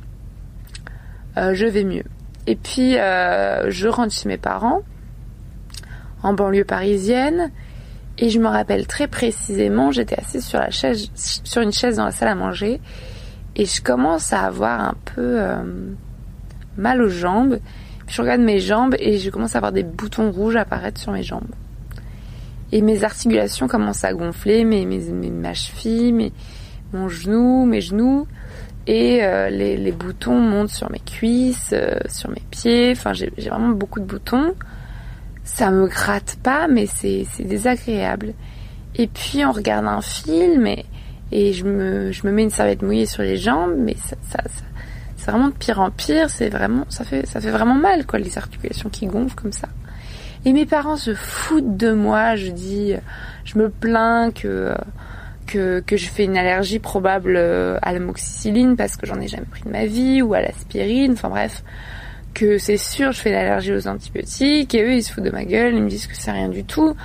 Euh, 1.38 1.54
je 1.54 1.66
vais 1.66 1.84
mieux. 1.84 2.06
Et 2.48 2.56
puis 2.56 2.94
je 2.94 3.88
rentre 3.88 4.14
chez 4.14 4.28
mes 4.28 4.38
parents 4.38 4.82
en 6.24 6.34
banlieue 6.34 6.66
parisienne 6.66 7.52
et 8.22 8.30
je 8.30 8.40
me 8.40 8.48
rappelle 8.48 8.86
très 8.86 9.08
précisément, 9.08 9.92
j'étais 9.92 10.20
assise 10.20 10.46
sur 10.46 10.60
la 10.60 10.72
chaise, 10.72 11.10
sur 11.16 11.62
une 11.62 11.72
chaise 11.72 11.96
dans 11.96 12.06
la 12.06 12.12
salle 12.12 12.28
à 12.28 12.36
manger, 12.36 12.82
et 13.56 13.66
je 13.66 13.82
commence 13.82 14.34
à 14.34 14.42
avoir 14.42 14.82
un 14.82 14.96
peu 15.16 15.42
euh, 15.42 15.64
mal 16.78 17.02
aux 17.02 17.10
jambes. 17.10 17.60
je 18.08 18.22
regarde 18.22 18.42
mes 18.42 18.60
jambes 18.60 18.96
et 19.00 19.18
je 19.18 19.30
commence 19.30 19.56
à 19.56 19.60
avoir 19.60 19.72
des 19.72 19.84
boutons 19.84 20.32
rouges 20.32 20.58
apparaître 20.58 21.00
sur 21.00 21.14
mes 21.14 21.24
jambes. 21.24 21.48
Et 22.74 22.82
mes 22.82 23.06
articulations 23.06 23.68
commencent 23.70 24.04
à 24.04 24.14
gonfler, 24.14 24.66
mes, 24.66 24.86
mes, 24.86 25.00
ma 25.32 25.54
cheville, 25.54 26.12
mes, 26.12 26.34
mon 26.92 27.08
genou, 27.08 27.66
mes 27.66 27.82
genoux. 27.82 28.28
Et 28.92 29.24
euh, 29.24 29.50
les, 29.50 29.78
les, 29.78 29.92
boutons 29.92 30.40
montent 30.40 30.72
sur 30.72 30.92
mes 30.92 31.00
cuisses, 31.00 31.72
euh, 31.74 32.00
sur 32.08 32.30
mes 32.30 32.42
pieds. 32.50 32.92
Enfin, 32.92 33.14
j'ai 33.14 33.30
vraiment 33.38 33.70
beaucoup 33.70 34.00
de 34.00 34.06
boutons 34.06 34.56
ça 35.50 35.72
me 35.72 35.88
gratte 35.88 36.38
pas, 36.44 36.68
mais 36.68 36.86
c'est 36.86 37.26
désagréable. 37.40 38.34
Et 38.96 39.08
puis 39.08 39.44
on 39.46 39.52
regarde 39.52 39.86
un 39.86 40.02
film 40.02 40.68
et, 40.68 40.86
et 41.32 41.54
je, 41.54 41.66
me, 41.66 42.12
je 42.12 42.26
me 42.26 42.32
mets 42.32 42.44
une 42.44 42.50
serviette 42.50 42.82
mouillée 42.82 43.06
sur 43.06 43.24
les 43.24 43.38
jambes, 43.38 43.76
mais 43.78 43.96
ça, 43.96 44.16
ça, 44.30 44.40
c'est 45.18 45.32
vraiment 45.32 45.50
de 45.50 45.54
pire 45.54 45.80
en 45.80 45.92
pire. 45.92 46.30
C'est 46.30 46.50
vraiment, 46.50 46.86
ça 46.90 47.04
fait, 47.04 47.26
ça 47.26 47.42
fait 47.42 47.52
vraiment 47.52 47.76
mal, 47.76 48.06
quoi, 48.06 48.20
les 48.20 48.38
articulations 48.38 48.90
qui 48.90 49.08
gonflent 49.08 49.36
comme 49.36 49.52
ça. 49.52 49.68
Et 50.46 50.54
mes 50.54 50.66
parents 50.66 50.96
se 50.96 51.14
foutent 51.14 51.76
de 51.76 51.92
moi. 51.92 52.36
Je 52.36 52.52
dis, 52.52 52.94
je 53.44 53.58
me 53.58 53.70
plains 53.70 54.32
que 54.32 54.74
que, 55.50 55.80
que 55.80 55.98
je 55.98 56.10
fais 56.10 56.26
une 56.26 56.38
allergie 56.38 56.80
probable 56.80 57.38
à 57.38 57.94
l'amoxicilline 57.94 58.76
parce 58.76 58.96
que 58.96 59.06
j'en 59.06 59.20
ai 59.20 59.28
jamais 59.28 59.46
pris 59.46 59.64
de 59.64 59.70
ma 59.70 59.86
vie 59.86 60.22
ou 60.22 60.34
à 60.34 60.42
l'aspirine. 60.42 61.14
Enfin 61.14 61.30
bref, 61.30 61.64
que 62.34 62.58
c'est 62.58 62.78
sûr, 62.78 63.12
je 63.12 63.20
fais 63.20 63.32
l'allergie 63.32 63.74
aux 63.74 63.88
antibiotiques, 63.88 64.74
et 64.76 64.84
eux, 64.84 64.94
ils 64.94 65.04
se 65.04 65.14
foutent 65.14 65.24
de 65.24 65.30
ma 65.30 65.46
gueule, 65.46 65.76
ils 65.76 65.84
me 65.84 65.90
disent 65.90 66.08
que 66.08 66.16
c'est 66.16 66.32
rien 66.32 66.50
du 66.50 66.64
tout, 66.64 66.96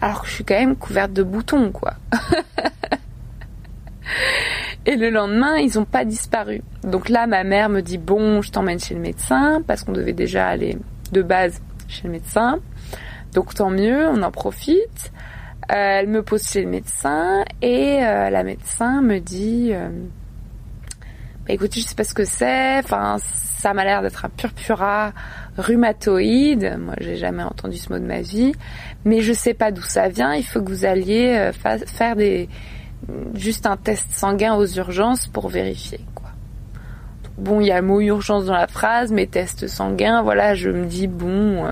alors 0.00 0.22
que 0.22 0.28
je 0.28 0.34
suis 0.34 0.44
quand 0.44 0.58
même 0.58 0.76
couverte 0.76 1.12
de 1.12 1.22
boutons, 1.22 1.70
quoi. 1.72 1.94
et 4.86 4.96
le 4.96 5.10
lendemain, 5.10 5.56
ils 5.56 5.78
ont 5.78 5.84
pas 5.84 6.04
disparu. 6.04 6.62
Donc 6.84 7.08
là, 7.08 7.26
ma 7.26 7.44
mère 7.44 7.68
me 7.68 7.80
dit, 7.80 7.98
bon, 7.98 8.42
je 8.42 8.50
t'emmène 8.50 8.78
chez 8.78 8.94
le 8.94 9.00
médecin, 9.00 9.62
parce 9.66 9.82
qu'on 9.82 9.92
devait 9.92 10.12
déjà 10.12 10.46
aller 10.46 10.78
de 11.12 11.22
base 11.22 11.60
chez 11.88 12.04
le 12.04 12.10
médecin. 12.10 12.58
Donc 13.32 13.54
tant 13.54 13.70
mieux, 13.70 14.08
on 14.08 14.22
en 14.22 14.30
profite. 14.30 15.12
Euh, 15.72 15.98
elle 16.00 16.08
me 16.08 16.22
pose 16.22 16.46
chez 16.48 16.62
le 16.62 16.68
médecin, 16.68 17.44
et 17.60 18.04
euh, 18.04 18.30
la 18.30 18.44
médecin 18.44 19.02
me 19.02 19.18
dit... 19.18 19.70
Euh, 19.72 19.88
bah, 21.46 21.54
écoutez, 21.54 21.80
je 21.80 21.86
sais 21.86 21.94
pas 21.94 22.04
ce 22.04 22.14
que 22.14 22.24
c'est. 22.24 22.78
Enfin, 22.78 23.16
ça 23.20 23.74
m'a 23.74 23.84
l'air 23.84 24.02
d'être 24.02 24.24
un 24.24 24.28
purpura 24.28 25.12
rhumatoïde. 25.58 26.76
Moi, 26.78 26.94
j'ai 27.00 27.16
jamais 27.16 27.42
entendu 27.42 27.76
ce 27.78 27.92
mot 27.92 27.98
de 27.98 28.04
ma 28.04 28.20
vie, 28.20 28.52
mais 29.04 29.20
je 29.20 29.32
sais 29.32 29.54
pas 29.54 29.70
d'où 29.72 29.82
ça 29.82 30.08
vient. 30.08 30.34
Il 30.34 30.44
faut 30.44 30.60
que 30.60 30.68
vous 30.68 30.84
alliez 30.84 31.50
faire 31.86 32.16
des 32.16 32.48
juste 33.34 33.66
un 33.66 33.76
test 33.76 34.06
sanguin 34.10 34.54
aux 34.54 34.66
urgences 34.66 35.26
pour 35.26 35.48
vérifier 35.48 36.00
quoi. 36.14 36.30
bon, 37.36 37.60
il 37.60 37.66
y 37.66 37.70
a 37.70 37.80
le 37.80 37.86
mot 37.86 38.00
urgence 38.00 38.46
dans 38.46 38.54
la 38.54 38.66
phrase, 38.66 39.12
mais 39.12 39.26
test 39.26 39.66
sanguin, 39.66 40.22
voilà, 40.22 40.54
je 40.54 40.70
me 40.70 40.86
dis 40.86 41.06
bon, 41.06 41.70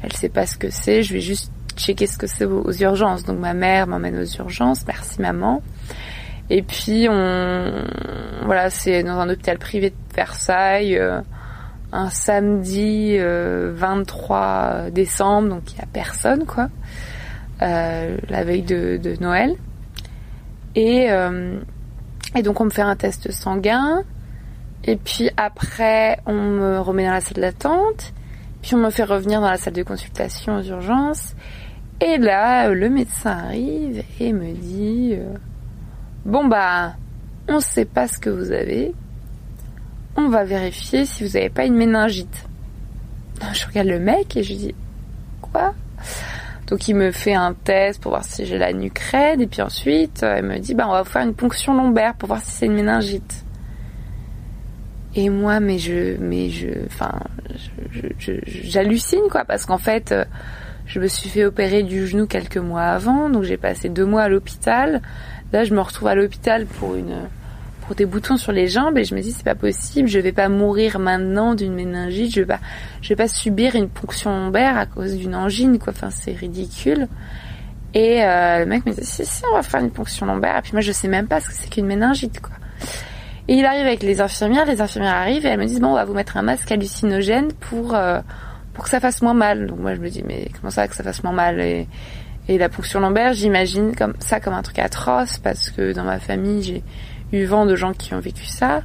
elle 0.00 0.12
sait 0.12 0.28
pas 0.28 0.46
ce 0.46 0.56
que 0.56 0.70
c'est, 0.70 1.02
je 1.02 1.12
vais 1.12 1.20
juste 1.20 1.52
checker 1.78 2.06
ce 2.06 2.18
que 2.18 2.26
c'est 2.26 2.44
aux 2.44 2.72
urgences. 2.72 3.24
Donc 3.24 3.38
ma 3.38 3.54
mère 3.54 3.86
m'emmène 3.86 4.18
aux 4.18 4.36
urgences, 4.36 4.84
merci 4.86 5.20
maman. 5.20 5.62
Et 6.50 6.62
puis 6.62 7.08
on 7.10 7.84
voilà, 8.44 8.70
c'est 8.70 9.02
dans 9.02 9.18
un 9.18 9.28
hôpital 9.28 9.58
privé 9.58 9.90
de 9.90 10.14
Versailles 10.14 10.96
euh, 10.96 11.20
un 11.92 12.10
samedi 12.10 13.18
23 13.18 14.38
euh, 14.38 14.90
décembre, 14.90 15.48
donc 15.48 15.72
il 15.72 15.78
y 15.78 15.82
a 15.82 15.86
personne 15.86 16.46
quoi. 16.46 16.68
Euh, 17.62 18.16
la 18.28 18.44
veille 18.44 18.62
de, 18.62 19.14
Noël. 19.20 19.56
Et 20.74 21.08
donc 22.42 22.60
on 22.60 22.66
me 22.66 22.70
fait 22.70 22.82
un 22.82 22.94
test 22.94 23.32
sanguin 23.32 24.04
et 24.84 24.96
puis 24.96 25.30
après 25.36 26.20
on 26.24 26.34
me 26.34 26.78
remet 26.78 27.04
dans 27.04 27.12
la 27.12 27.20
salle 27.20 27.42
d'attente, 27.42 28.12
puis 28.62 28.74
on 28.74 28.78
me 28.78 28.90
fait 28.90 29.04
revenir 29.04 29.40
dans 29.40 29.50
la 29.50 29.56
salle 29.56 29.72
de 29.72 29.82
consultation 29.82 30.56
aux 30.58 30.62
urgences. 30.62 31.34
Et 32.00 32.16
là, 32.18 32.68
le 32.68 32.88
médecin 32.88 33.30
arrive 33.30 34.04
et 34.20 34.32
me 34.32 34.52
dit 34.52 35.16
Bon 36.24 36.46
bah, 36.46 36.94
on 37.48 37.60
sait 37.60 37.84
pas 37.84 38.06
ce 38.06 38.18
que 38.18 38.30
vous 38.30 38.52
avez. 38.52 38.94
On 40.16 40.28
va 40.28 40.44
vérifier 40.44 41.04
si 41.04 41.24
vous 41.24 41.32
n'avez 41.32 41.48
pas 41.48 41.64
une 41.64 41.74
méningite. 41.74 42.46
Je 43.52 43.66
regarde 43.66 43.88
le 43.88 43.98
mec 43.98 44.36
et 44.36 44.42
je 44.42 44.54
dis 44.54 44.74
quoi? 45.40 45.74
Donc 46.66 46.86
il 46.86 46.94
me 46.94 47.10
fait 47.12 47.34
un 47.34 47.54
test 47.54 48.02
pour 48.02 48.12
voir 48.12 48.24
si 48.24 48.44
j'ai 48.44 48.58
la 48.58 48.72
nuque 48.72 49.00
et 49.14 49.46
puis 49.46 49.62
ensuite 49.62 50.24
il 50.36 50.42
me 50.42 50.58
dit 50.58 50.74
bah 50.74 50.84
on 50.86 50.92
va 50.92 51.02
vous 51.02 51.08
faire 51.08 51.22
une 51.22 51.34
ponction 51.34 51.72
lombaire 51.72 52.14
pour 52.14 52.26
voir 52.26 52.42
si 52.42 52.50
c'est 52.50 52.66
une 52.66 52.74
méningite. 52.74 53.44
Et 55.14 55.30
moi 55.30 55.60
mais 55.60 55.78
je 55.78 56.16
mais 56.18 56.50
je 56.50 56.68
enfin 56.86 57.12
j'hallucine 58.18 59.28
quoi 59.30 59.44
parce 59.44 59.64
qu'en 59.64 59.78
fait 59.78 60.14
je 60.88 60.98
me 60.98 61.06
suis 61.06 61.30
fait 61.30 61.44
opérer 61.44 61.84
du 61.84 62.06
genou 62.06 62.26
quelques 62.26 62.58
mois 62.58 62.82
avant 62.82 63.28
donc 63.30 63.44
j'ai 63.44 63.56
passé 63.56 63.88
deux 63.88 64.06
mois 64.06 64.22
à 64.22 64.28
l'hôpital 64.28 65.00
Là, 65.52 65.64
je 65.64 65.72
me 65.74 65.80
retrouve 65.80 66.08
à 66.08 66.14
l'hôpital 66.14 66.66
pour 66.66 66.94
une 66.94 67.28
pour 67.86 67.94
des 67.94 68.04
boutons 68.04 68.36
sur 68.36 68.52
les 68.52 68.68
jambes 68.68 68.98
et 68.98 69.04
je 69.04 69.14
me 69.14 69.22
dis 69.22 69.32
c'est 69.32 69.44
pas 69.46 69.54
possible, 69.54 70.08
je 70.08 70.18
vais 70.18 70.32
pas 70.32 70.50
mourir 70.50 70.98
maintenant 70.98 71.54
d'une 71.54 71.72
méningite, 71.72 72.34
je 72.34 72.40
vais 72.40 72.46
pas 72.46 72.60
je 73.00 73.08
vais 73.08 73.16
pas 73.16 73.28
subir 73.28 73.74
une 73.76 73.88
ponction 73.88 74.30
lombaire 74.30 74.76
à 74.76 74.84
cause 74.84 75.16
d'une 75.16 75.34
angine 75.34 75.78
quoi. 75.78 75.94
Enfin, 75.96 76.10
c'est 76.10 76.32
ridicule. 76.32 77.08
Et 77.94 78.22
euh, 78.22 78.58
le 78.58 78.66
mec 78.66 78.84
me 78.84 78.92
dit 78.92 79.04
si 79.04 79.24
si 79.24 79.42
on 79.50 79.56
va 79.56 79.62
faire 79.62 79.80
une 79.80 79.90
ponction 79.90 80.26
lombaire 80.26 80.58
et 80.58 80.60
puis 80.60 80.72
moi 80.72 80.82
je 80.82 80.92
sais 80.92 81.08
même 81.08 81.26
pas 81.26 81.40
ce 81.40 81.48
que 81.48 81.54
c'est 81.54 81.70
qu'une 81.70 81.86
méningite 81.86 82.40
quoi. 82.42 82.54
Et 83.50 83.54
il 83.54 83.64
arrive 83.64 83.86
avec 83.86 84.02
les 84.02 84.20
infirmières, 84.20 84.66
les 84.66 84.82
infirmières 84.82 85.14
arrivent 85.14 85.46
et 85.46 85.48
elles 85.48 85.58
me 85.58 85.64
disent 85.64 85.80
bon 85.80 85.88
on 85.88 85.94
va 85.94 86.04
vous 86.04 86.12
mettre 86.12 86.36
un 86.36 86.42
masque 86.42 86.70
hallucinogène 86.70 87.52
pour 87.52 87.94
euh, 87.94 88.20
pour 88.78 88.84
que 88.84 88.90
ça 88.90 89.00
fasse 89.00 89.22
moins 89.22 89.34
mal. 89.34 89.66
Donc 89.66 89.80
moi 89.80 89.96
je 89.96 90.00
me 90.00 90.08
dis 90.08 90.22
mais 90.24 90.48
comment 90.54 90.70
ça 90.70 90.86
que 90.86 90.94
ça 90.94 91.02
fasse 91.02 91.24
moins 91.24 91.32
mal 91.32 91.58
et 91.60 91.88
la 92.46 92.68
ponction 92.68 93.00
lombaire, 93.00 93.32
j'imagine 93.32 93.96
comme 93.96 94.14
ça 94.20 94.38
comme 94.38 94.54
un 94.54 94.62
truc 94.62 94.78
atroce 94.78 95.38
parce 95.38 95.70
que 95.70 95.92
dans 95.92 96.04
ma 96.04 96.20
famille, 96.20 96.62
j'ai 96.62 96.84
eu 97.32 97.44
vent 97.44 97.66
de 97.66 97.74
gens 97.74 97.92
qui 97.92 98.14
ont 98.14 98.20
vécu 98.20 98.46
ça. 98.46 98.82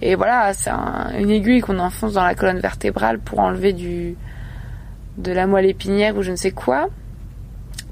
Et 0.00 0.14
voilà, 0.14 0.54
c'est 0.54 0.70
une 0.70 1.30
aiguille 1.30 1.60
qu'on 1.60 1.78
enfonce 1.78 2.14
dans 2.14 2.24
la 2.24 2.34
colonne 2.34 2.60
vertébrale 2.60 3.18
pour 3.18 3.40
enlever 3.40 3.74
de 3.74 5.32
la 5.32 5.46
moelle 5.46 5.66
épinière 5.66 6.16
ou 6.16 6.22
je 6.22 6.30
ne 6.30 6.36
sais 6.36 6.52
quoi. 6.52 6.88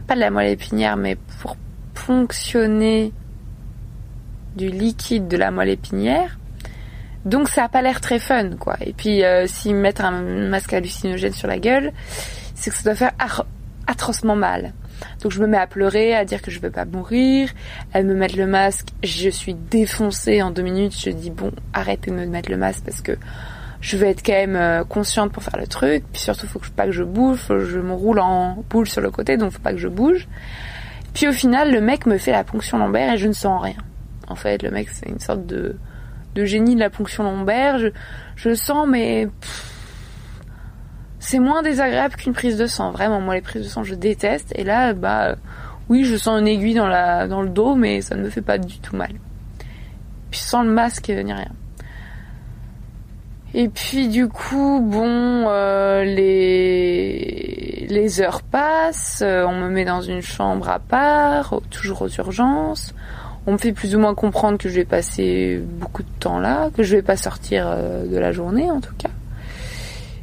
Pas 0.06 0.14
de 0.14 0.20
la 0.20 0.30
moelle 0.30 0.50
épinière, 0.50 0.96
mais 0.96 1.18
pour 1.42 1.58
ponctionner 2.06 3.12
du 4.56 4.70
liquide 4.70 5.28
de 5.28 5.36
la 5.36 5.50
moelle 5.50 5.68
épinière. 5.68 6.38
Donc 7.24 7.48
ça 7.48 7.64
a 7.64 7.68
pas 7.68 7.82
l'air 7.82 8.00
très 8.00 8.18
fun, 8.18 8.50
quoi. 8.58 8.76
Et 8.80 8.92
puis 8.92 9.24
euh, 9.24 9.46
s'ils 9.46 9.74
mettent 9.74 10.00
un 10.00 10.22
masque 10.48 10.72
hallucinogène 10.72 11.32
sur 11.32 11.48
la 11.48 11.58
gueule, 11.58 11.92
c'est 12.54 12.70
que 12.70 12.76
ça 12.76 12.82
doit 12.82 12.94
faire 12.94 13.44
atrocement 13.86 14.36
mal. 14.36 14.72
Donc 15.22 15.32
je 15.32 15.40
me 15.40 15.46
mets 15.46 15.58
à 15.58 15.66
pleurer, 15.66 16.14
à 16.14 16.24
dire 16.24 16.42
que 16.42 16.50
je 16.50 16.60
vais 16.60 16.70
pas 16.70 16.84
mourir. 16.84 17.50
Elle 17.92 18.06
me 18.06 18.14
met 18.14 18.28
le 18.28 18.46
masque, 18.46 18.88
je 19.02 19.28
suis 19.28 19.54
défoncée 19.54 20.42
en 20.42 20.50
deux 20.50 20.62
minutes. 20.62 20.94
Je 20.98 21.10
dis 21.10 21.30
bon, 21.30 21.50
arrêtez 21.72 22.10
de 22.10 22.16
me 22.16 22.26
mettre 22.26 22.50
le 22.50 22.56
masque 22.56 22.84
parce 22.84 23.00
que 23.00 23.16
je 23.80 23.96
vais 23.96 24.10
être 24.10 24.24
quand 24.24 24.32
même 24.32 24.56
euh, 24.56 24.84
consciente 24.84 25.32
pour 25.32 25.42
faire 25.42 25.58
le 25.58 25.66
truc. 25.66 26.04
Puis 26.12 26.22
surtout, 26.22 26.46
faut 26.46 26.60
pas 26.76 26.86
que 26.86 26.92
je 26.92 27.04
bouge, 27.04 27.46
que 27.48 27.60
je 27.60 27.80
me 27.80 27.92
roule 27.92 28.18
en 28.18 28.64
boule 28.70 28.88
sur 28.88 29.00
le 29.00 29.10
côté, 29.10 29.36
donc 29.36 29.52
faut 29.52 29.62
pas 29.62 29.72
que 29.72 29.78
je 29.78 29.88
bouge. 29.88 30.28
Puis 31.12 31.28
au 31.28 31.32
final, 31.32 31.72
le 31.72 31.80
mec 31.80 32.06
me 32.06 32.18
fait 32.18 32.32
la 32.32 32.44
ponction 32.44 32.78
lombaire 32.78 33.12
et 33.14 33.18
je 33.18 33.28
ne 33.28 33.32
sens 33.32 33.62
rien. 33.62 33.76
En 34.26 34.34
fait, 34.36 34.62
le 34.62 34.70
mec, 34.70 34.88
c'est 34.90 35.08
une 35.08 35.20
sorte 35.20 35.46
de, 35.46 35.76
de 36.34 36.44
génie 36.44 36.74
de 36.74 36.80
la 36.80 36.90
ponction 36.90 37.22
lombaire. 37.24 37.78
Je, 37.78 37.88
je 38.36 38.54
sens, 38.54 38.86
mais 38.88 39.28
c'est 41.18 41.38
moins 41.38 41.62
désagréable 41.62 42.16
qu'une 42.16 42.34
prise 42.34 42.58
de 42.58 42.66
sang. 42.66 42.90
Vraiment, 42.90 43.20
moi 43.20 43.34
les 43.34 43.40
prises 43.40 43.62
de 43.62 43.68
sang 43.68 43.82
je 43.82 43.94
déteste. 43.94 44.52
Et 44.56 44.64
là, 44.64 44.92
bah 44.92 45.28
euh, 45.28 45.36
oui, 45.88 46.04
je 46.04 46.16
sens 46.16 46.40
une 46.40 46.48
aiguille 46.48 46.74
dans 46.74 46.86
la 46.86 47.26
dans 47.26 47.42
le 47.42 47.48
dos, 47.48 47.74
mais 47.74 48.00
ça 48.02 48.14
ne 48.14 48.22
me 48.22 48.30
fait 48.30 48.42
pas 48.42 48.58
du 48.58 48.78
tout 48.78 48.96
mal. 48.96 49.12
Puis 50.30 50.40
sans 50.40 50.62
le 50.62 50.70
masque 50.70 51.08
ni 51.08 51.32
rien. 51.32 51.52
Et 53.54 53.68
puis 53.68 54.08
du 54.08 54.28
coup, 54.28 54.80
bon, 54.82 55.46
euh, 55.48 56.04
les 56.04 57.86
les 57.88 58.20
heures 58.20 58.42
passent, 58.42 59.22
euh, 59.24 59.46
on 59.46 59.54
me 59.54 59.68
met 59.68 59.84
dans 59.84 60.02
une 60.02 60.22
chambre 60.22 60.68
à 60.68 60.80
part, 60.80 61.54
toujours 61.70 62.02
aux 62.02 62.08
urgences. 62.08 62.92
On 63.46 63.52
me 63.52 63.58
fait 63.58 63.72
plus 63.72 63.94
ou 63.94 63.98
moins 63.98 64.14
comprendre 64.14 64.58
que 64.58 64.68
je 64.68 64.74
vais 64.74 64.84
passer 64.84 65.60
beaucoup 65.62 66.02
de 66.02 66.08
temps 66.18 66.38
là, 66.38 66.70
que 66.74 66.82
je 66.82 66.96
vais 66.96 67.02
pas 67.02 67.16
sortir 67.16 67.66
de 67.66 68.16
la 68.16 68.32
journée 68.32 68.70
en 68.70 68.80
tout 68.80 68.94
cas. 68.96 69.10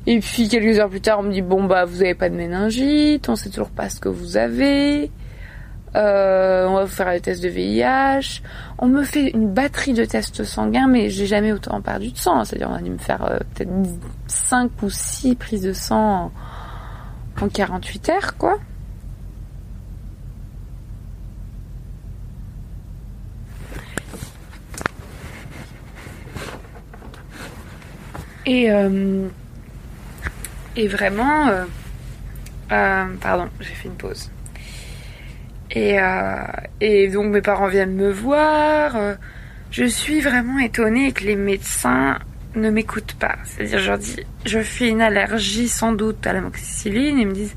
Et 0.08 0.20
puis 0.20 0.48
quelques 0.48 0.80
heures 0.80 0.90
plus 0.90 1.02
tard, 1.02 1.20
on 1.20 1.24
me 1.24 1.32
dit 1.32 1.44
bon 1.44 1.66
bah 1.66 1.86
vous 1.86 2.02
avez 2.02 2.16
pas 2.16 2.30
de 2.30 2.36
méningite, 2.36 3.30
on 3.30 3.36
sait 3.36 3.50
toujours 3.50 3.70
pas 3.70 3.90
ce 3.90 4.00
que 4.00 4.10
vous 4.10 4.38
avez. 4.38 5.12
Euh, 5.96 6.68
on 6.68 6.76
va 6.76 6.88
faire 6.88 7.12
les 7.12 7.20
tests 7.20 7.44
de 7.44 7.50
VIH. 7.50 8.42
On 8.78 8.88
me 8.88 9.04
fait 9.04 9.30
une 9.32 9.52
batterie 9.54 9.94
de 9.94 10.06
tests 10.06 10.44
sanguins, 10.44 10.88
mais 10.88 11.10
j'ai 11.10 11.26
jamais 11.26 11.52
autant 11.52 11.82
perdu 11.82 12.12
de 12.12 12.18
sang. 12.18 12.44
C'est-à-dire, 12.44 12.70
on 12.72 12.76
a 12.76 12.82
dû 12.82 12.92
me 12.92 12.98
faire 12.98 13.24
euh, 13.26 13.38
peut-être 13.54 13.72
5 14.28 14.72
ou 14.84 14.90
6 14.90 15.36
prises 15.36 15.64
de 15.64 15.74
sang 15.74 16.32
en 17.42 17.50
48 17.50 18.10
heures, 18.10 18.38
quoi. 18.38 18.58
Et, 28.46 28.72
euh, 28.72 29.28
et 30.76 30.88
vraiment, 30.88 31.48
euh, 31.48 31.66
euh, 32.72 33.06
pardon, 33.22 33.50
j'ai 33.60 33.74
fait 33.74 33.88
une 33.88 33.96
pause. 33.96 34.32
Et, 35.74 35.98
et 36.82 37.08
donc 37.08 37.32
mes 37.32 37.42
parents 37.42 37.68
viennent 37.68 37.96
me 37.96 38.12
voir. 38.12 39.16
je 39.72 39.86
suis 39.86 40.20
vraiment 40.20 40.60
étonnée 40.60 41.14
que 41.14 41.24
les 41.24 41.38
médecins 41.38 42.20
ne 42.56 42.70
m'écoutent 42.70 43.14
pas. 43.14 43.38
C'est-à-dire, 43.46 43.80
je 43.80 43.88
leur 43.88 43.98
dis, 43.98 44.18
je 44.46 44.60
fais 44.60 44.90
une 44.90 45.02
allergie 45.02 45.70
sans 45.70 45.94
doute 45.94 46.28
à 46.28 46.34
la 46.34 46.42
moxicilline. 46.42 47.18
Ils 47.20 47.28
me 47.28 47.34
disent, 47.34 47.56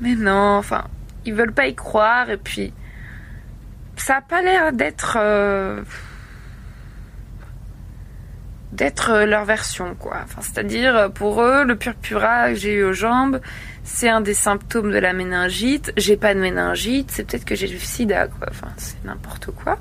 mais 0.00 0.16
non, 0.16 0.56
enfin, 0.56 0.86
ils 1.24 1.34
veulent 1.34 1.52
pas 1.52 1.68
y 1.68 1.76
croire. 1.76 2.30
Et 2.30 2.36
puis, 2.36 2.72
ça 3.96 4.16
a 4.16 4.20
pas 4.22 4.42
l'air 4.42 4.72
d'être 4.72 5.16
d'être 8.76 9.10
euh, 9.10 9.26
leur 9.26 9.44
version, 9.44 9.94
quoi. 9.98 10.24
C'est-à-dire, 10.40 10.96
euh, 10.96 11.08
pour 11.08 11.42
eux, 11.42 11.64
le 11.64 11.76
purpura 11.76 12.50
que 12.50 12.54
j'ai 12.56 12.74
eu 12.74 12.84
aux 12.84 12.92
jambes, 12.92 13.40
c'est 13.84 14.08
un 14.08 14.20
des 14.20 14.34
symptômes 14.34 14.92
de 14.92 14.98
la 14.98 15.12
méningite. 15.12 15.92
J'ai 15.96 16.16
pas 16.16 16.34
de 16.34 16.40
méningite, 16.40 17.10
c'est 17.10 17.24
peut-être 17.24 17.44
que 17.44 17.54
j'ai 17.54 17.68
du 17.68 17.78
sida, 17.78 18.26
quoi. 18.26 18.48
Enfin, 18.50 18.68
c'est 18.76 19.02
n'importe 19.04 19.46
quoi. 19.46 19.78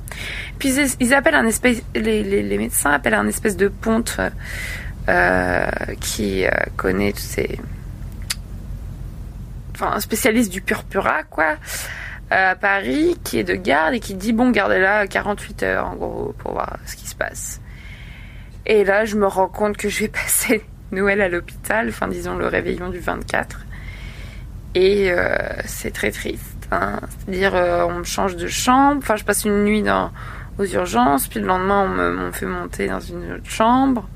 Puis 0.59 0.73
ils 0.99 1.13
appellent 1.13 1.35
un 1.35 1.47
espèce, 1.47 1.81
les, 1.93 2.23
les, 2.23 2.57
médecins 2.57 2.91
appellent 2.91 3.15
un 3.15 3.27
espèce 3.27 3.57
de 3.57 3.67
ponte 3.67 4.19
euh, 5.09 5.67
qui 5.99 6.45
connaît 6.77 7.11
tous 7.11 7.19
ces, 7.19 7.59
enfin, 9.73 9.91
un 9.93 9.99
spécialiste 9.99 10.51
du 10.51 10.61
purpura, 10.61 11.23
quoi. 11.23 11.55
À 12.31 12.55
Paris, 12.55 13.17
qui 13.23 13.37
est 13.37 13.43
de 13.43 13.53
garde 13.53 13.93
et 13.93 13.99
qui 13.99 14.15
dit 14.15 14.33
bon, 14.33 14.49
gardez-la 14.49 15.05
48 15.05 15.63
heures 15.63 15.87
en 15.87 15.95
gros 15.95 16.35
pour 16.39 16.53
voir 16.53 16.77
ce 16.87 16.95
qui 16.95 17.07
se 17.07 17.15
passe. 17.15 17.59
Et 18.65 18.83
là, 18.83 19.05
je 19.05 19.15
me 19.15 19.27
rends 19.27 19.47
compte 19.47 19.77
que 19.77 19.89
je 19.89 20.01
vais 20.01 20.07
passer 20.23 20.63
Noël 20.91 21.21
à 21.21 21.29
l'hôpital, 21.29 21.89
enfin 21.89 22.07
disons 22.07 22.35
le 22.35 22.47
réveillon 22.47 22.89
du 22.89 22.99
24. 22.99 23.65
Et 24.75 25.09
euh, 25.09 25.37
c'est 25.65 25.91
très 25.91 26.11
triste. 26.11 26.67
Hein. 26.71 26.99
C'est-à-dire, 27.19 27.55
euh, 27.55 27.85
on 27.85 27.99
me 27.99 28.03
change 28.03 28.35
de 28.35 28.47
chambre. 28.47 28.97
Enfin, 28.97 29.15
je 29.15 29.23
passe 29.23 29.45
une 29.45 29.63
nuit 29.63 29.81
dans, 29.81 30.11
aux 30.57 30.65
urgences, 30.65 31.27
puis 31.27 31.39
le 31.39 31.47
lendemain, 31.47 31.83
on 31.83 31.89
me, 31.89 32.31
fait 32.31 32.45
monter 32.45 32.87
dans 32.87 32.99
une 32.99 33.33
autre 33.33 33.49
chambre. 33.49 34.07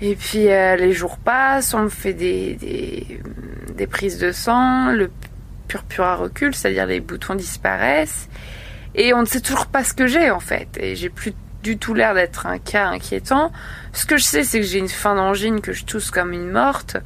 Et 0.00 0.16
puis 0.16 0.50
euh, 0.50 0.74
les 0.76 0.92
jours 0.92 1.18
passent, 1.18 1.72
on 1.72 1.82
me 1.82 1.88
fait 1.88 2.12
des, 2.12 2.54
des, 2.56 3.20
des 3.76 3.86
prises 3.86 4.18
de 4.18 4.32
sang, 4.32 4.90
le 4.90 5.10
purpura 5.68 6.16
recule, 6.16 6.54
c'est-à-dire 6.54 6.86
les 6.86 7.00
boutons 7.00 7.36
disparaissent. 7.36 8.28
Et 8.96 9.14
on 9.14 9.20
ne 9.20 9.26
sait 9.26 9.40
toujours 9.40 9.66
pas 9.66 9.84
ce 9.84 9.94
que 9.94 10.06
j'ai 10.06 10.30
en 10.30 10.40
fait. 10.40 10.68
Et 10.80 10.96
j'ai 10.96 11.08
plus 11.08 11.32
du 11.64 11.78
tout 11.78 11.94
l'air 11.94 12.14
d'être 12.14 12.46
un 12.46 12.58
cas 12.58 12.86
inquiétant. 12.88 13.50
Ce 13.92 14.04
que 14.04 14.18
je 14.18 14.22
sais, 14.22 14.44
c'est 14.44 14.60
que 14.60 14.66
j'ai 14.66 14.78
une 14.78 14.88
fin 14.88 15.16
d'angine, 15.16 15.60
que 15.60 15.72
je 15.72 15.84
tousse 15.84 16.10
comme 16.10 16.32
une 16.32 16.50
morte. 16.50 16.98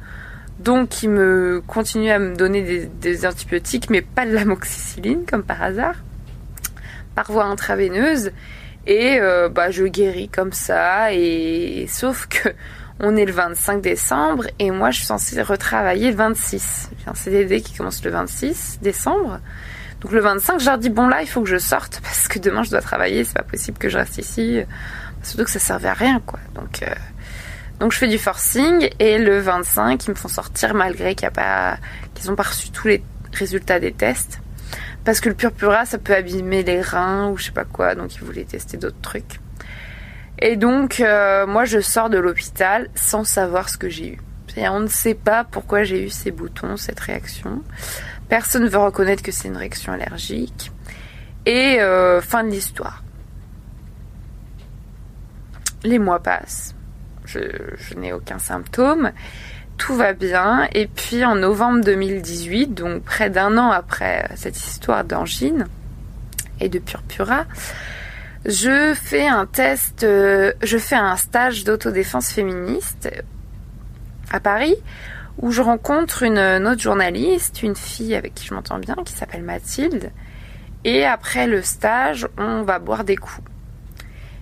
Donc, 0.59 1.01
il 1.01 1.09
me 1.09 1.63
continue 1.65 2.11
à 2.11 2.19
me 2.19 2.35
donner 2.35 2.85
des, 2.85 3.25
antibiotiques, 3.25 3.89
mais 3.89 4.01
pas 4.01 4.25
de 4.25 4.33
l'amoxicilline, 4.33 5.25
comme 5.25 5.43
par 5.43 5.63
hasard, 5.63 5.95
par 7.15 7.31
voie 7.31 7.45
intraveineuse. 7.45 8.31
Et 8.85 9.17
euh, 9.19 9.47
bah, 9.47 9.71
je 9.71 9.85
guéris 9.85 10.27
comme 10.27 10.51
ça. 10.51 11.13
Et 11.13 11.87
sauf 11.87 12.27
que 12.27 12.49
on 12.99 13.15
est 13.15 13.25
le 13.25 13.31
25 13.31 13.81
décembre 13.81 14.47
et 14.59 14.71
moi, 14.71 14.91
je 14.91 14.97
suis 14.97 15.05
censée 15.05 15.41
retravailler 15.41 16.11
le 16.11 16.17
26. 16.17 16.89
J'ai 16.99 17.09
un 17.09 17.13
CDD 17.13 17.61
qui 17.61 17.73
commence 17.73 18.03
le 18.03 18.11
26 18.11 18.79
décembre. 18.81 19.39
Donc 20.01 20.11
le 20.11 20.21
25, 20.21 20.59
je 20.59 20.65
leur 20.65 20.77
dis 20.77 20.89
bon 20.89 21.07
là, 21.07 21.21
il 21.21 21.27
faut 21.27 21.41
que 21.41 21.49
je 21.49 21.57
sorte 21.57 21.99
parce 22.03 22.27
que 22.27 22.39
demain 22.39 22.63
je 22.63 22.69
dois 22.69 22.81
travailler, 22.81 23.23
c'est 23.23 23.35
pas 23.35 23.43
possible 23.43 23.77
que 23.77 23.89
je 23.89 23.97
reste 23.97 24.17
ici. 24.17 24.61
Surtout 25.23 25.43
que 25.43 25.51
ça 25.51 25.59
servait 25.59 25.89
à 25.89 25.93
rien 25.93 26.21
quoi. 26.25 26.39
Donc 26.55 26.83
euh, 26.83 26.93
donc 27.79 27.91
je 27.91 27.97
fais 27.97 28.07
du 28.07 28.17
forcing 28.17 28.89
et 28.99 29.17
le 29.17 29.39
25, 29.39 30.05
ils 30.05 30.11
me 30.11 30.15
font 30.15 30.27
sortir 30.27 30.73
malgré 30.73 31.15
qu'il 31.15 31.23
y 31.23 31.27
a 31.27 31.31
pas 31.31 31.77
qu'ils 32.13 32.31
ont 32.31 32.35
pas 32.35 32.43
reçu 32.43 32.71
tous 32.71 32.87
les 32.87 33.03
résultats 33.33 33.79
des 33.79 33.91
tests 33.91 34.39
parce 35.05 35.19
que 35.19 35.29
le 35.29 35.35
purpura 35.35 35.85
ça 35.85 35.97
peut 35.97 36.15
abîmer 36.15 36.63
les 36.63 36.81
reins 36.81 37.29
ou 37.29 37.37
je 37.37 37.45
sais 37.45 37.51
pas 37.51 37.65
quoi. 37.65 37.95
Donc 37.95 38.15
ils 38.15 38.23
voulaient 38.23 38.45
tester 38.45 38.77
d'autres 38.77 39.01
trucs. 39.01 39.39
Et 40.41 40.55
donc 40.55 41.01
euh, 41.01 41.45
moi 41.45 41.65
je 41.65 41.81
sors 41.81 42.09
de 42.09 42.17
l'hôpital 42.17 42.89
sans 42.95 43.25
savoir 43.25 43.67
ce 43.67 43.77
que 43.77 43.89
j'ai 43.89 44.13
eu. 44.13 44.19
On 44.57 44.79
ne 44.79 44.87
sait 44.87 45.13
pas 45.13 45.43
pourquoi 45.43 45.83
j'ai 45.83 46.03
eu 46.03 46.09
ces 46.09 46.31
boutons, 46.31 46.75
cette 46.77 46.99
réaction. 46.99 47.63
Personne 48.29 48.63
ne 48.63 48.69
veut 48.69 48.77
reconnaître 48.77 49.23
que 49.23 49.31
c'est 49.31 49.47
une 49.47 49.57
réaction 49.57 49.91
allergique. 49.91 50.71
Et 51.45 51.81
euh, 51.81 52.21
fin 52.21 52.43
de 52.43 52.49
l'histoire. 52.49 53.03
Les 55.83 55.97
mois 55.97 56.19
passent. 56.19 56.75
Je, 57.25 57.39
n'ai 57.97 58.13
aucun 58.13 58.37
symptôme. 58.37 59.11
Tout 59.77 59.95
va 59.95 60.13
bien. 60.13 60.67
Et 60.73 60.87
puis 60.87 61.25
en 61.25 61.35
novembre 61.35 61.83
2018, 61.83 62.73
donc 62.75 63.03
près 63.03 63.31
d'un 63.31 63.57
an 63.57 63.71
après 63.71 64.29
cette 64.35 64.57
histoire 64.57 65.03
d'angine 65.03 65.67
et 66.59 66.69
de 66.69 66.77
purpura, 66.77 67.45
je 68.45 68.93
fais 68.93 69.27
un 69.27 69.45
test, 69.45 70.03
euh, 70.03 70.53
je 70.61 70.77
fais 70.77 70.95
un 70.95 71.17
stage 71.17 71.63
d'autodéfense 71.63 72.29
féministe 72.31 73.09
à 74.31 74.39
Paris 74.39 74.75
où 75.41 75.51
je 75.51 75.61
rencontre 75.61 76.23
une, 76.23 76.67
autre 76.67 76.81
journaliste, 76.81 77.63
une 77.63 77.75
fille 77.75 78.13
avec 78.13 78.35
qui 78.35 78.45
je 78.45 78.53
m'entends 78.53 78.79
bien, 78.79 78.95
qui 79.05 79.13
s'appelle 79.13 79.43
Mathilde. 79.43 80.11
Et 80.83 81.05
après 81.05 81.47
le 81.47 81.61
stage, 81.61 82.27
on 82.37 82.63
va 82.63 82.79
boire 82.79 83.03
des 83.03 83.15
coups. 83.15 83.47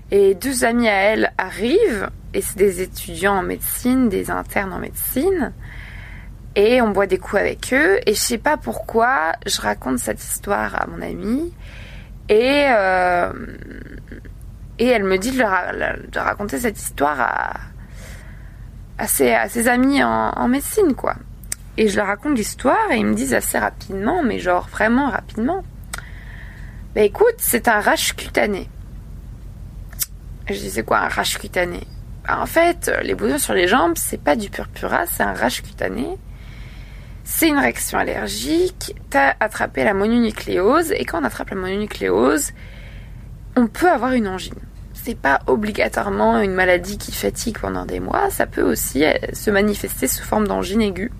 Et 0.09 0.33
deux 0.35 0.63
amis 0.63 0.87
à 0.87 0.93
elle 0.93 1.31
arrivent, 1.37 2.09
et 2.33 2.41
c'est 2.41 2.57
des 2.57 2.81
étudiants 2.81 3.37
en 3.37 3.43
médecine, 3.43 4.09
des 4.09 4.31
internes 4.31 4.73
en 4.73 4.79
médecine. 4.79 5.53
Et 6.55 6.81
on 6.81 6.89
boit 6.89 7.05
des 7.05 7.19
coups 7.19 7.41
avec 7.41 7.71
eux. 7.73 7.99
Et 8.07 8.15
je 8.15 8.19
sais 8.19 8.37
pas 8.39 8.57
pourquoi, 8.57 9.33
je 9.45 9.61
raconte 9.61 9.99
cette 9.99 10.23
histoire 10.23 10.81
à 10.81 10.87
mon 10.87 11.01
amie. 11.01 11.53
Et, 12.29 12.65
euh, 12.69 13.31
et 14.79 14.87
elle 14.87 15.03
me 15.03 15.17
dit 15.17 15.31
de, 15.31 16.09
de 16.09 16.19
raconter 16.19 16.59
cette 16.59 16.79
histoire 16.79 17.21
à, 17.21 17.53
à 18.97 19.07
ses, 19.07 19.67
amis 19.67 20.03
en, 20.03 20.47
médecine, 20.47 20.95
quoi. 20.95 21.15
Et 21.77 21.87
je 21.87 21.97
leur 21.97 22.07
raconte 22.07 22.35
l'histoire 22.35 22.91
et 22.91 22.97
ils 22.97 23.05
me 23.05 23.13
disent 23.13 23.35
assez 23.35 23.59
rapidement, 23.59 24.23
mais 24.23 24.39
genre 24.39 24.67
vraiment 24.67 25.09
rapidement. 25.09 25.63
Bah 26.95 27.01
écoute, 27.01 27.35
c'est 27.37 27.67
un 27.67 27.79
rash 27.79 28.15
cutané. 28.15 28.67
Je 30.49 30.53
dis 30.53 30.71
c'est 30.71 30.83
quoi 30.83 30.99
un 30.99 31.07
rash 31.07 31.37
cutané? 31.37 31.81
Bah, 32.27 32.39
En 32.41 32.47
fait, 32.47 32.91
les 33.03 33.13
boutons 33.13 33.37
sur 33.37 33.53
les 33.53 33.67
jambes, 33.67 33.93
c'est 33.95 34.19
pas 34.19 34.35
du 34.35 34.49
purpura, 34.49 35.05
c'est 35.05 35.21
un 35.21 35.33
rash 35.33 35.61
cutané. 35.61 36.07
C'est 37.23 37.49
une 37.49 37.59
réaction 37.59 37.99
allergique. 37.99 38.95
T'as 39.11 39.35
attrapé 39.39 39.83
la 39.83 39.93
mononucléose 39.93 40.93
et 40.93 41.05
quand 41.05 41.21
on 41.21 41.25
attrape 41.25 41.49
la 41.51 41.57
mononucléose, 41.57 42.53
on 43.55 43.67
peut 43.67 43.91
avoir 43.91 44.13
une 44.13 44.27
angine 44.27 44.66
c'est 45.03 45.17
pas 45.17 45.39
obligatoirement 45.47 46.39
une 46.39 46.53
maladie 46.53 46.97
qui 46.97 47.11
fatigue 47.11 47.57
pendant 47.59 47.85
des 47.85 47.99
mois, 47.99 48.29
ça 48.29 48.45
peut 48.45 48.61
aussi 48.61 49.05
euh, 49.05 49.13
se 49.33 49.51
manifester 49.51 50.07
sous 50.07 50.23
forme 50.23 50.47
d'angine 50.47 50.81
aiguë. 50.81 51.11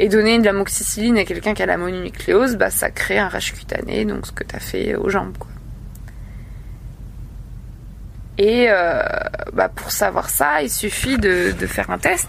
Et 0.00 0.08
donner 0.08 0.40
de 0.40 0.44
l'amoxicilline 0.44 1.16
à 1.18 1.24
quelqu'un 1.24 1.54
qui 1.54 1.62
a 1.62 1.66
la 1.66 1.76
mononucléose, 1.76 2.56
bah, 2.56 2.70
ça 2.70 2.90
crée 2.90 3.18
un 3.18 3.28
rash 3.28 3.54
cutané, 3.54 4.04
donc 4.04 4.26
ce 4.26 4.32
que 4.32 4.42
tu 4.42 4.56
as 4.56 4.58
fait 4.58 4.96
aux 4.96 5.08
jambes. 5.08 5.36
Et 8.38 8.66
euh, 8.68 9.02
bah, 9.52 9.68
pour 9.68 9.92
savoir 9.92 10.28
ça, 10.28 10.62
il 10.62 10.70
suffit 10.70 11.16
de, 11.16 11.52
faire 11.66 11.90
un 11.90 11.98
test 11.98 12.28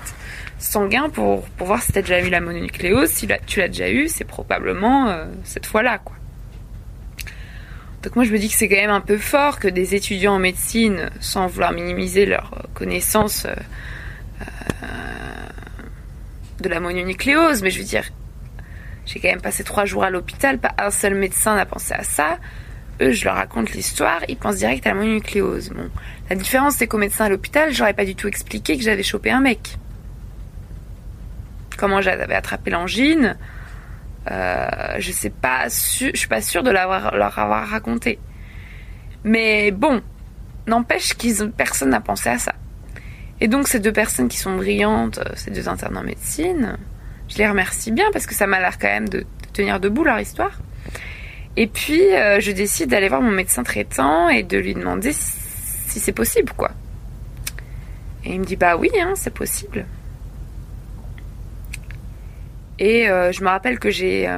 sanguin 0.60 1.10
pour, 1.10 1.42
pour 1.58 1.66
voir 1.66 1.82
si 1.82 1.92
tu 1.92 1.98
as 1.98 2.02
déjà 2.02 2.22
eu 2.22 2.30
la 2.30 2.40
mononucléose. 2.40 3.10
Si 3.10 3.28
tu 3.48 3.60
l'as 3.60 3.68
déjà 3.68 3.90
eu, 3.90 4.08
c'est 4.08 4.26
probablement 4.26 5.10
euh, 5.10 5.26
cette 5.44 5.66
fois-là. 5.66 5.98
quoi. 5.98 6.16
Donc 8.06 8.16
moi 8.16 8.24
je 8.24 8.32
me 8.32 8.38
dis 8.38 8.50
que 8.50 8.54
c'est 8.54 8.70
quand 8.70 8.76
même 8.76 8.92
un 8.92 9.02
peu 9.02 9.18
fort 9.18 9.60
que 9.60 9.68
des 9.68 9.96
étudiants 9.96 10.36
en 10.36 10.40
médecine, 10.40 11.10
sans 11.20 11.48
vouloir 11.48 11.72
minimiser 11.72 12.28
leurs 12.28 12.68
connaissances 12.76 13.46
euh, 13.46 13.56
euh, 14.42 14.46
de 16.60 16.70
la 16.70 16.80
mononucléose, 16.80 17.64
mais 17.64 17.72
je 17.72 17.80
veux 17.80 17.84
dire, 17.84 18.04
j'ai 19.08 19.20
quand 19.20 19.30
même 19.30 19.42
passé 19.42 19.64
trois 19.64 19.86
jours 19.86 20.04
à 20.04 20.12
l'hôpital, 20.12 20.60
pas 20.60 20.76
un 20.78 20.92
seul 20.92 21.16
médecin 21.16 21.56
n'a 21.56 21.66
pensé 21.66 21.96
à 21.96 22.04
ça. 22.04 22.38
Eux, 23.02 23.10
je 23.10 23.26
leur 23.26 23.36
raconte 23.36 23.72
l'histoire, 23.72 24.22
ils 24.30 24.38
pensent 24.38 24.58
direct 24.58 24.86
à 24.86 24.90
la 24.90 24.96
mononucléose. 24.98 25.72
Bon, 25.72 25.90
la 26.30 26.36
différence 26.36 26.76
c'est 26.76 26.86
qu'au 26.86 27.00
médecin 27.00 27.26
à 27.26 27.30
l'hôpital, 27.30 27.74
j'aurais 27.74 27.94
pas 27.94 28.06
du 28.06 28.14
tout 28.14 28.28
expliqué 28.28 28.78
que 28.78 28.84
j'avais 28.84 29.02
chopé 29.02 29.32
un 29.32 29.42
mec. 29.42 29.78
Comment 31.76 32.02
j'avais 32.02 32.36
attrapé 32.36 32.70
l'angine, 32.70 33.36
je 34.28 35.12
sais 35.12 35.30
pas, 35.30 35.68
je 35.68 36.12
suis 36.14 36.28
pas 36.28 36.42
sûre 36.42 36.64
de 36.64 36.72
leur 36.72 37.40
avoir 37.40 37.68
raconté. 37.68 38.20
Mais 39.24 39.72
bon, 39.72 40.02
n'empêche 40.68 41.16
qu'ils, 41.16 41.52
personne 41.52 41.90
n'a 41.90 42.00
pensé 42.00 42.30
à 42.30 42.38
ça. 42.38 42.54
Et 43.42 43.48
donc 43.48 43.68
ces 43.68 43.80
deux 43.80 43.92
personnes 43.92 44.28
qui 44.28 44.38
sont 44.38 44.56
brillantes, 44.56 45.18
euh, 45.18 45.32
ces 45.36 45.52
deux 45.52 45.68
internes 45.68 45.98
en 45.98 46.04
médecine, 46.04 46.78
je 47.28 47.38
les 47.38 47.48
remercie 47.48 47.92
bien 47.92 48.06
parce 48.14 48.26
que 48.26 48.34
ça 48.34 48.48
m'a 48.48 48.60
l'air 48.60 48.78
quand 48.80 48.88
même 48.88 49.10
de, 49.10 49.26
tenir 49.54 49.80
debout 49.80 50.04
leur 50.04 50.20
histoire. 50.20 50.60
Et 51.58 51.68
puis 51.68 52.14
euh, 52.14 52.40
je 52.40 52.52
décide 52.52 52.90
d'aller 52.90 53.10
voir 53.10 53.22
mon 53.22 53.32
médecin 53.32 53.64
traitant 53.64 54.30
et 54.30 54.44
de 54.44 54.58
lui 54.58 54.74
demander 54.74 55.12
si, 55.12 56.00
c'est 56.00 56.12
possible 56.12 56.52
quoi. 56.56 56.72
Et 58.26 58.34
il 58.34 58.40
me 58.40 58.46
dit 58.46 58.56
bah 58.56 58.76
oui, 58.78 58.90
hein, 59.02 59.14
c'est 59.16 59.34
possible. 59.34 59.86
Et 62.80 63.10
euh, 63.10 63.32
je 63.32 63.44
me 63.44 63.50
rappelle 63.50 63.80
que 63.80 63.90
j'ai 63.90 64.30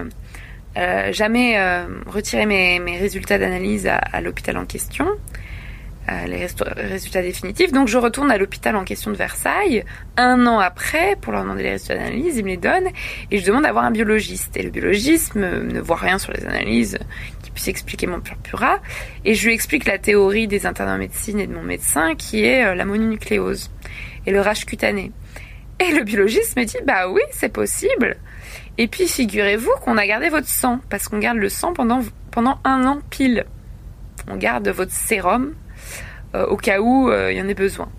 jamais 1.12 1.60
retiré 2.06 2.45
mes, 2.45 2.97
résultats 2.97 3.38
d'analyse 3.38 3.88
à 3.88 4.21
l'hôpital 4.21 4.58
en 4.58 4.65
question. 4.65 5.08
Euh, 6.10 6.26
les 6.26 6.47
résultats 6.88 7.21
définitifs. 7.21 7.73
Donc 7.73 7.89
je 7.89 7.97
retourne 7.97 8.32
à 8.32 8.38
l'hôpital 8.38 8.78
en 8.78 8.86
question 8.86 9.12
de 9.12 9.17
Versailles 9.17 9.84
un 10.15 10.47
an 10.47 10.58
après 10.58 11.17
pour 11.19 11.34
leur 11.34 11.41
demander 11.41 11.63
les 11.63 11.71
résultats 11.71 11.95
d'analyse. 11.95 12.38
Ils 12.38 12.45
me 12.45 12.50
les 12.50 12.58
donnent 12.58 12.88
et 13.30 13.39
je 13.39 13.45
demande 13.45 13.63
d'avoir 13.63 13.84
un 13.84 13.91
biologiste. 13.91 14.56
Et 14.56 14.63
le 14.63 14.69
biologiste 14.69 15.36
ne 15.36 15.82
voit 15.82 15.97
rien 15.97 16.17
sur 16.17 16.32
les 16.32 16.45
analyses 16.45 16.97
qui 17.43 17.52
puisse 17.52 17.67
expliquer 17.67 18.08
mon 18.08 18.21
purpura. 18.21 18.80
Et 19.26 19.34
je 19.34 19.47
lui 19.47 19.54
explique 19.54 19.84
la 19.84 19.97
théorie 19.97 20.47
des 20.47 20.65
internes 20.65 20.91
en 20.91 20.97
médecine 20.97 21.41
et 21.41 21.47
de 21.47 21.54
mon 21.54 21.63
médecin 21.63 22.15
qui 22.15 22.45
est 22.45 22.63
euh, 22.63 22.73
la 22.73 22.86
mononucléose 22.86 23.69
et 24.26 24.32
le 24.32 24.39
rage 24.39 24.65
cutané. 24.65 25.12
Et 25.86 25.91
le 25.91 26.06
biologiste 26.06 26.56
me 26.56 26.63
dit 26.63 26.78
bah 26.86 27.10
oui 27.10 27.21
c'est 27.32 27.52
possible. 27.52 28.15
Et 28.78 28.88
puis 28.88 29.08
figurez-vous 29.08 29.72
qu'on 29.84 29.98
a 29.98 30.06
gardé 30.06 30.30
votre 30.30 30.48
sang 30.48 30.80
parce 30.90 31.08
qu'on 31.08 31.20
garde 31.20 31.38
le 31.38 31.50
sang 31.50 31.74
pendant 31.74 32.02
pendant 32.32 32.60
un 32.63 32.86
an 32.86 33.00
pile. 33.10 33.46
On 34.28 34.36
garde 34.36 34.68
votre 34.70 34.92
sérum 34.92 35.54
euh, 36.36 36.46
au 36.48 36.58
cas 36.58 36.82
où 36.82 37.10
euh, 37.10 37.32
il 37.32 37.38
y 37.38 37.42
en 37.42 37.48
ait 37.48 37.54
besoin. 37.54 37.90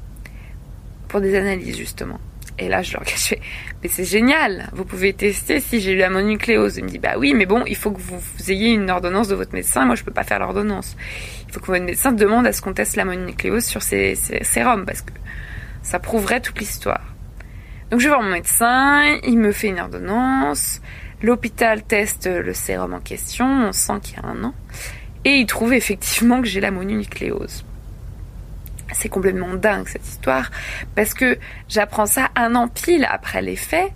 Pour 1.08 1.20
des 1.20 1.34
analyses, 1.34 1.76
justement. 1.76 2.20
Et 2.58 2.68
là, 2.68 2.82
je 2.82 2.92
leur 2.92 3.04
cache, 3.04 3.34
mais 3.82 3.88
c'est 3.88 4.04
génial, 4.04 4.68
vous 4.72 4.84
pouvez 4.84 5.12
tester 5.12 5.60
si 5.60 5.80
j'ai 5.80 5.92
eu 5.92 5.96
la 5.96 6.10
mononucléose. 6.10 6.76
Il 6.76 6.84
me 6.84 6.88
dit, 6.88 6.98
bah 6.98 7.14
oui, 7.16 7.32
mais 7.34 7.46
bon, 7.46 7.62
il 7.66 7.76
faut 7.76 7.92
que 7.92 8.00
vous, 8.00 8.20
ayez 8.48 8.70
une 8.70 8.90
ordonnance 8.90 9.28
de 9.28 9.36
votre 9.36 9.54
médecin. 9.54 9.86
Moi, 9.86 9.94
je 9.94 10.02
peux 10.02 10.12
pas 10.12 10.24
faire 10.24 10.40
l'ordonnance. 10.40 10.96
Il 11.46 11.54
faut 11.54 11.60
que 11.60 11.66
votre 11.66 11.84
médecin 11.84 12.12
demande 12.12 12.46
à 12.46 12.52
ce 12.52 12.60
qu'on 12.60 12.72
teste 12.72 12.96
la 12.96 13.04
mononucléose 13.04 13.64
sur 13.64 13.82
ces, 13.82 14.16
sérums, 14.42 14.84
parce 14.84 15.02
que 15.02 15.12
ça 15.82 15.98
prouverait 15.98 16.40
toute 16.40 16.58
l'histoire. 16.58 17.14
Donc, 17.90 18.00
je 18.00 18.04
vais 18.04 18.10
voir 18.10 18.22
mon 18.22 18.32
médecin, 18.32 19.02
il 19.24 19.38
me 19.38 19.52
fait 19.52 19.68
une 19.68 19.80
ordonnance. 19.80 20.80
L'hôpital 21.22 21.82
teste 21.82 22.26
le 22.26 22.54
sérum 22.54 22.94
en 22.94 23.00
question, 23.00 23.46
on 23.46 23.72
sent 23.72 24.00
qu'il 24.02 24.18
y 24.18 24.20
a 24.20 24.26
un 24.26 24.44
an. 24.44 24.54
Et 25.24 25.36
il 25.36 25.46
trouve 25.46 25.72
effectivement 25.72 26.40
que 26.40 26.46
j'ai 26.46 26.60
la 26.60 26.70
mononucléose. 26.70 27.64
C'est 28.92 29.08
complètement 29.08 29.54
dingue 29.54 29.86
cette 29.88 30.06
histoire 30.06 30.50
parce 30.94 31.12
que 31.12 31.38
j'apprends 31.68 32.06
ça 32.06 32.30
un 32.36 32.54
an 32.54 32.68
pile 32.68 33.06
après 33.10 33.42
les 33.42 33.56
faits. 33.56 33.92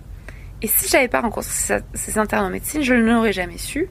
Et 0.61 0.67
si 0.67 0.87
j'avais 0.87 1.07
pas 1.07 1.21
rencontré 1.21 1.49
ces 1.93 2.17
internes 2.17 2.45
en 2.45 2.49
médecine, 2.49 2.83
je 2.83 2.93
ne 2.93 3.11
l'aurais 3.11 3.33
jamais 3.33 3.57
su. 3.57 3.89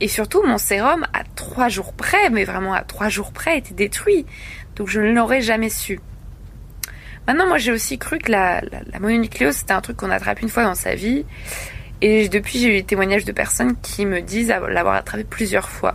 Et 0.00 0.08
surtout, 0.08 0.42
mon 0.42 0.58
sérum, 0.58 1.06
à 1.12 1.22
trois 1.36 1.68
jours 1.68 1.92
près, 1.92 2.30
mais 2.30 2.44
vraiment 2.44 2.74
à 2.74 2.82
trois 2.82 3.08
jours 3.08 3.32
près, 3.32 3.58
était 3.58 3.74
détruit. 3.74 4.26
Donc 4.76 4.88
je 4.88 5.00
ne 5.00 5.12
l'aurais 5.12 5.40
jamais 5.40 5.70
su. 5.70 6.00
Maintenant, 7.26 7.46
moi, 7.46 7.58
j'ai 7.58 7.72
aussi 7.72 7.98
cru 7.98 8.18
que 8.18 8.30
la, 8.30 8.60
la, 8.60 8.98
mononucléose, 9.00 9.56
c'était 9.56 9.72
un 9.72 9.80
truc 9.80 9.96
qu'on 9.96 10.10
attrape 10.10 10.42
une 10.42 10.48
fois 10.48 10.62
dans 10.62 10.74
sa 10.74 10.94
vie. 10.94 11.24
Et 12.00 12.28
depuis, 12.28 12.58
j'ai 12.58 12.68
eu 12.68 12.80
des 12.80 12.84
témoignages 12.84 13.24
de 13.24 13.32
personnes 13.32 13.76
qui 13.80 14.04
me 14.04 14.20
disent 14.20 14.48
l'avoir 14.48 14.94
attrapé 14.94 15.24
plusieurs 15.24 15.68
fois. 15.68 15.94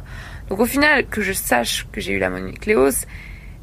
Donc 0.49 0.59
au 0.59 0.65
final, 0.65 1.05
que 1.05 1.21
je 1.21 1.33
sache 1.33 1.85
que 1.91 2.01
j'ai 2.01 2.13
eu 2.13 2.19
la 2.19 2.29
mononucléose, 2.29 3.05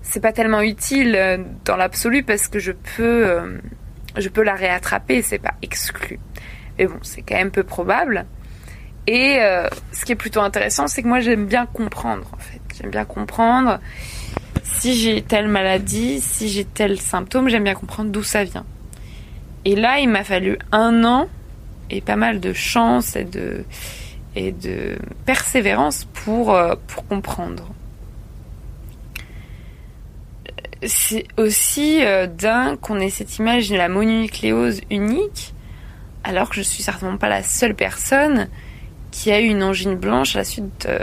c'est 0.02 0.20
pas 0.20 0.32
tellement 0.32 0.60
utile 0.60 1.16
euh, 1.16 1.38
dans 1.64 1.76
l'absolu 1.76 2.22
parce 2.22 2.46
que 2.46 2.60
je 2.60 2.70
peux, 2.70 3.26
euh, 3.26 3.58
je 4.16 4.28
peux 4.28 4.42
la 4.42 4.54
réattraper, 4.54 5.22
c'est 5.22 5.40
pas 5.40 5.54
exclu. 5.62 6.20
Mais 6.78 6.86
bon, 6.86 6.98
c'est 7.02 7.22
quand 7.22 7.34
même 7.34 7.50
peu 7.50 7.64
probable. 7.64 8.26
Et 9.08 9.38
euh, 9.40 9.68
ce 9.92 10.04
qui 10.04 10.12
est 10.12 10.16
plutôt 10.16 10.40
intéressant, 10.40 10.86
c'est 10.86 11.02
que 11.02 11.08
moi 11.08 11.20
j'aime 11.20 11.46
bien 11.46 11.66
comprendre 11.66 12.28
en 12.32 12.38
fait. 12.38 12.60
J'aime 12.80 12.90
bien 12.90 13.04
comprendre 13.04 13.80
si 14.78 14.94
j'ai 14.94 15.22
telle 15.22 15.48
maladie, 15.48 16.20
si 16.20 16.48
j'ai 16.48 16.64
tel 16.64 17.00
symptôme, 17.00 17.48
j'aime 17.48 17.64
bien 17.64 17.74
comprendre 17.74 18.10
d'où 18.10 18.22
ça 18.22 18.44
vient. 18.44 18.66
Et 19.64 19.74
là, 19.74 19.98
il 19.98 20.08
m'a 20.08 20.24
fallu 20.24 20.58
un 20.72 21.04
an 21.04 21.28
et 21.90 22.00
pas 22.00 22.16
mal 22.16 22.40
de 22.40 22.52
chance 22.52 23.16
et 23.16 23.24
de, 23.24 23.64
et 24.34 24.52
de 24.52 24.96
persévérance 25.24 26.04
pour, 26.04 26.56
pour 26.86 27.06
comprendre. 27.06 27.72
c'est 30.84 31.24
aussi 31.36 32.04
euh, 32.04 32.26
dingue 32.26 32.78
qu'on 32.80 32.98
ait 33.00 33.10
cette 33.10 33.38
image 33.38 33.68
de 33.68 33.76
la 33.76 33.88
mononucléose 33.88 34.80
unique, 34.90 35.54
alors 36.24 36.48
que 36.48 36.56
je 36.56 36.62
suis 36.62 36.82
certainement 36.82 37.16
pas 37.16 37.28
la 37.28 37.42
seule 37.42 37.74
personne 37.74 38.48
qui 39.10 39.30
a 39.32 39.40
eu 39.40 39.46
une 39.46 39.62
angine 39.62 39.94
blanche 39.94 40.36
à 40.36 40.40
la 40.40 40.44
suite 40.44 40.86
euh, 40.88 41.00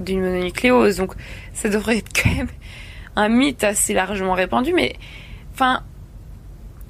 d'une 0.00 0.20
mononucléose. 0.20 0.96
Donc 0.96 1.14
ça 1.54 1.68
devrait 1.68 1.98
être 1.98 2.10
quand 2.12 2.34
même 2.34 2.48
un 3.16 3.28
mythe 3.28 3.64
assez 3.64 3.94
largement 3.94 4.34
répandu, 4.34 4.72
mais 4.74 4.96
enfin, 5.54 5.82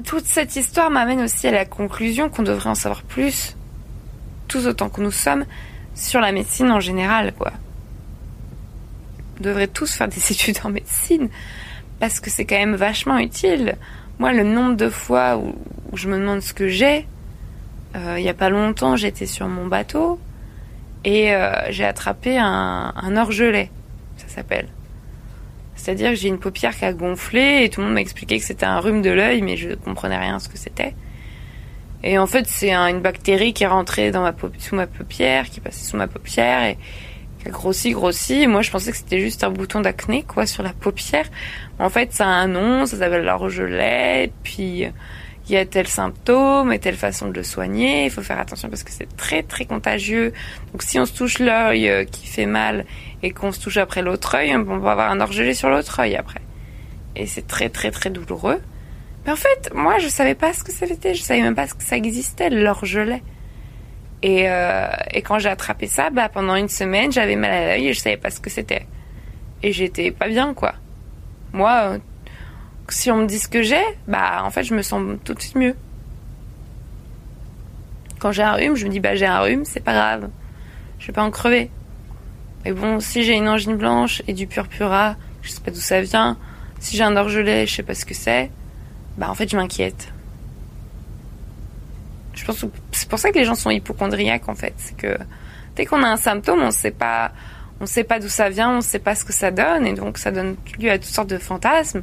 toute 0.05 0.25
cette 0.25 0.57
histoire 0.57 0.91
m'amène 0.91 1.21
aussi 1.21 1.47
à 1.47 1.53
la 1.53 1.65
conclusion 1.65 2.29
qu'on 2.29 2.43
devrait 2.43 2.71
en 2.71 2.75
savoir 2.75 3.03
plus, 3.03 3.57
tous 4.49 4.67
autant 4.67 4.89
que 4.89 5.01
nous 5.01 5.13
sommes, 5.13 5.45
sur 5.95 6.21
la 6.21 6.33
médecine 6.33 6.71
en 6.71 6.81
général, 6.81 7.33
quoi 7.33 7.53
devrait 9.41 9.67
tous 9.67 9.93
faire 9.93 10.09
des 10.09 10.17
études 10.33 10.59
en 10.65 10.71
médecine 10.71 11.29
parce 12.01 12.21
que 12.21 12.31
c'est 12.31 12.45
quand 12.45 12.57
même 12.57 12.77
vachement 12.77 13.19
utile. 13.19 13.77
Moi, 14.19 14.33
le 14.33 14.45
nombre 14.45 14.77
de 14.77 14.89
fois 14.89 15.39
où, 15.39 15.55
je 15.95 16.09
me 16.09 16.19
demande 16.19 16.41
ce 16.41 16.53
que 16.53 16.69
j'ai, 16.69 17.07
euh, 17.95 18.17
il 18.19 18.23
n'y 18.23 18.29
a 18.29 18.35
pas 18.35 18.51
longtemps, 18.51 18.97
j'étais 18.97 19.27
sur 19.27 19.49
mon 19.49 19.67
bateau 19.67 20.19
et 21.05 21.35
euh, 21.35 21.71
j'ai 21.71 21.85
attrapé 21.85 22.39
un, 22.39 22.93
un 22.97 23.17
orgelet, 23.17 23.71
ça 24.17 24.29
s'appelle. 24.29 24.69
C'est-à-dire 25.77 26.11
que 26.11 26.17
j'ai 26.17 26.29
une 26.29 26.39
paupière 26.39 26.77
qui 26.77 26.85
a 26.85 26.93
gonflé 26.93 27.63
et 27.63 27.71
tout 27.71 27.81
le 27.81 27.87
monde 27.87 27.95
m'a 27.95 28.01
expliqué 28.01 28.39
que 28.39 28.45
c'était 28.45 28.67
un 28.67 28.81
rhume 28.81 29.03
de 29.03 29.11
l'œil, 29.11 29.43
mais 29.43 29.57
je 29.57 29.75
comprenais 29.75 30.19
rien 30.19 30.39
ce 30.39 30.49
que 30.49 30.59
c'était. 30.59 30.95
Et 32.03 32.19
en 32.19 32.27
fait, 32.27 32.47
c'est 32.47 32.73
une 32.73 33.01
bactérie 33.01 33.53
qui 33.53 33.65
est 33.65 33.69
rentrée 33.69 34.11
dans 34.11 34.23
ma 34.23 34.35
sous 34.59 34.75
ma 34.75 34.87
paupière, 34.87 35.47
qui 35.47 35.61
est 35.61 35.63
passée 35.63 35.85
sous 35.85 35.97
ma 35.97 36.07
paupière 36.07 36.65
et, 36.65 36.79
grossi, 37.51 37.93
grossi. 37.93 38.47
Moi, 38.47 38.63
je 38.63 38.71
pensais 38.71 38.91
que 38.91 38.97
c'était 38.97 39.21
juste 39.21 39.45
un 39.45 39.51
bouton 39.51 39.81
d'acné, 39.81 40.23
quoi, 40.23 40.47
sur 40.47 40.63
la 40.63 40.73
paupière. 40.73 41.27
En 41.79 41.91
fait, 41.91 42.13
ça 42.13 42.27
a 42.27 42.31
un 42.31 42.49
nom, 42.49 42.87
ça 42.87 42.97
s'appelle 42.97 43.25
l'orgelet, 43.25 44.33
puis 44.43 44.87
il 45.49 45.53
y 45.53 45.57
a 45.57 45.65
tel 45.65 45.87
symptôme 45.87 46.73
et 46.73 46.79
telle 46.79 46.97
façon 46.97 47.29
de 47.29 47.35
le 47.35 47.43
soigner. 47.45 48.07
Il 48.07 48.11
faut 48.11 48.23
faire 48.23 48.41
attention 48.41 48.69
parce 48.69 48.83
que 48.83 48.91
c'est 48.91 49.17
très, 49.17 49.43
très 49.43 49.65
contagieux. 49.65 50.33
Donc, 50.73 50.83
si 50.83 50.99
on 50.99 51.07
se 51.07 51.13
touche 51.13 51.39
l'œil 51.39 51.89
euh, 51.89 52.05
qui 52.05 52.27
fait 52.27 52.47
mal 52.47 52.85
et 53.23 53.31
qu'on 53.31 53.53
se 53.53 53.61
touche 53.61 53.77
après 53.77 54.03
l'autre 54.03 54.35
œil, 54.35 54.55
on 54.57 54.79
va 54.79 54.93
avoir 54.93 55.11
un 55.11 55.21
orgelet 55.21 55.55
sur 55.55 55.71
l'autre 55.71 56.01
œil 56.01 56.17
après. 56.17 56.41
Et 57.15 57.27
c'est 57.27 57.47
très, 57.47 57.69
très, 57.69 57.91
très 57.91 58.11
douloureux. 58.11 58.61
Mais 59.25 59.33
en 59.33 59.37
fait, 59.37 59.71
moi, 59.73 59.99
je 59.99 60.09
savais 60.09 60.35
pas 60.35 60.53
ce 60.53 60.65
que 60.65 60.73
c'était. 60.73 61.15
Je 61.15 61.23
savais 61.23 61.43
même 61.43 61.55
pas 61.55 61.67
que 61.67 61.83
ça 61.83 61.97
existait, 61.97 62.51
l'orgelet. 62.51 63.23
Et, 64.23 64.49
euh, 64.49 64.89
et 65.13 65.23
quand 65.23 65.39
j'ai 65.39 65.49
attrapé 65.49 65.87
ça, 65.87 66.11
bah, 66.11 66.29
pendant 66.29 66.57
une 66.57 66.69
semaine, 66.69 67.13
j'avais 67.13 67.37
mal 67.37 67.53
à 67.53 67.67
l'œil 67.67 67.89
et 67.89 67.93
je 67.93 68.01
savais 68.01 68.17
pas 68.17 68.31
ce 68.31 68.41
que 68.41 68.51
c'était. 68.51 68.87
Et 69.63 69.73
j'étais 69.73 70.11
pas 70.11 70.29
bien, 70.29 70.55
quoi. 70.55 70.75
Moi, 71.53 71.71
euh, 71.71 71.99
si 72.93 73.11
on 73.11 73.17
me 73.17 73.27
dit 73.27 73.39
ce 73.39 73.49
que 73.49 73.63
j'ai, 73.63 73.83
bah, 74.09 74.43
en 74.45 74.51
fait, 74.51 74.65
je 74.65 74.75
me 74.75 74.83
sens 74.83 75.19
tout 75.25 75.35
de 75.35 75.41
suite 75.41 75.57
mieux. 75.57 75.75
Quand 78.19 78.33
j'ai 78.33 78.43
un 78.43 78.53
rhume, 78.53 78.77
je 78.77 78.87
me 78.87 78.91
dis, 78.91 79.01
bah, 79.01 79.15
j'ai 79.15 79.27
un 79.27 79.41
rhume, 79.41 79.65
c'est 79.65 79.81
pas 79.81 79.93
grave. 79.93 80.31
Je 80.99 81.07
vais 81.07 81.13
pas 81.13 81.23
en 81.23 81.31
crever. 81.31 81.71
Mais 82.65 82.73
bon, 82.73 83.01
si 83.01 83.23
j'ai 83.23 83.35
une 83.35 83.49
angine 83.49 83.77
blanche 83.77 84.23
et 84.27 84.33
du 84.33 84.47
purpura, 84.47 85.17
je 85.43 85.51
sais 85.51 85.61
pas 85.61 85.71
d'où 85.71 85.81
ça 85.81 86.01
vient. 86.01 86.37
Si 86.81 86.97
j'ai 86.97 87.05
un 87.05 87.17
orgelet, 87.17 87.67
je 87.67 87.75
sais 87.75 87.83
pas 87.83 87.95
ce 87.95 88.05
que 88.05 88.15
c'est. 88.15 88.51
Bah, 89.19 89.31
en 89.31 89.35
fait, 89.35 89.49
je 89.49 89.57
m'inquiète. 89.57 90.13
Je 92.35 92.45
pense 92.45 92.65
c'est 92.93 93.09
pour 93.09 93.19
ça 93.19 93.31
que 93.31 93.39
les 93.39 93.45
gens 93.45 93.55
sont 93.55 93.71
hypochondriaques 93.71 94.49
en 94.49 94.55
fait. 94.55 94.75
C'est 94.77 94.97
que 94.97 95.17
dès 95.75 95.87
qu'on 95.87 96.03
a 96.03 96.09
un 96.09 96.17
symptôme, 96.17 96.63
on 96.63 96.71
sait 96.71 96.91
pas, 96.91 97.33
on 97.81 97.87
sait 97.87 98.05
pas 98.05 98.21
d'où 98.21 98.29
ça 98.29 98.51
vient, 98.51 98.77
on 98.77 98.81
sait 98.83 98.99
pas 98.99 99.15
ce 99.15 99.25
que 99.25 99.33
ça 99.33 99.51
donne, 99.51 99.87
et 99.87 99.95
donc 99.95 100.19
ça 100.19 100.31
donne 100.31 100.57
lieu 100.79 100.91
à 100.91 100.99
toutes 100.99 101.13
sortes 101.13 101.31
de 101.31 101.39
fantasmes. 101.39 102.03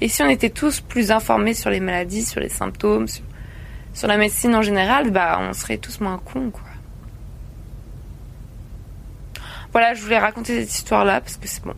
Et 0.00 0.08
si 0.08 0.22
on 0.22 0.28
était 0.28 0.50
tous 0.50 0.80
plus 0.80 1.10
informés 1.10 1.54
sur 1.54 1.70
les 1.70 1.80
maladies, 1.80 2.24
sur 2.24 2.40
les 2.40 2.48
symptômes, 2.48 3.06
sur, 3.08 4.08
la 4.08 4.16
médecine 4.16 4.54
en 4.54 4.62
général, 4.62 5.10
bah 5.10 5.38
on 5.40 5.52
serait 5.52 5.78
tous 5.78 6.00
moins 6.00 6.18
cons 6.18 6.50
quoi. 6.50 6.62
Voilà, 9.72 9.94
je 9.94 10.02
voulais 10.02 10.18
raconter 10.18 10.60
cette 10.60 10.74
histoire-là 10.74 11.20
parce 11.20 11.36
que 11.36 11.48
c'est 11.48 11.64
bon. 11.64 11.74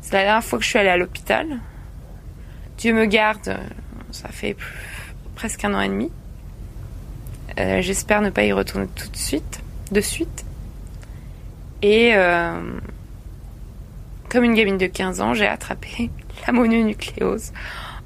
C'est 0.00 0.12
la 0.12 0.22
dernière 0.22 0.44
fois 0.44 0.58
que 0.58 0.64
je 0.64 0.70
suis 0.70 0.78
allée 0.78 0.90
à 0.90 0.96
l'hôpital. 0.96 1.58
Dieu 2.78 2.92
me 2.92 3.04
garde, 3.04 3.58
ça 4.12 4.28
fait 4.28 4.56
presque 5.34 5.64
un 5.64 5.74
an 5.74 5.80
et 5.80 5.88
demi. 5.88 6.10
Euh, 7.58 7.82
j'espère 7.82 8.22
ne 8.22 8.30
pas 8.30 8.44
y 8.44 8.52
retourner 8.52 8.86
tout 8.94 9.08
de 9.08 9.16
suite, 9.16 9.60
de 9.90 10.00
suite. 10.00 10.44
Et 11.82 12.14
euh, 12.14 12.60
comme 14.28 14.44
une 14.44 14.54
gamine 14.54 14.78
de 14.78 14.86
15 14.86 15.20
ans, 15.20 15.34
j'ai 15.34 15.46
attrapé 15.46 16.10
la 16.46 16.52
mononucléose 16.52 17.52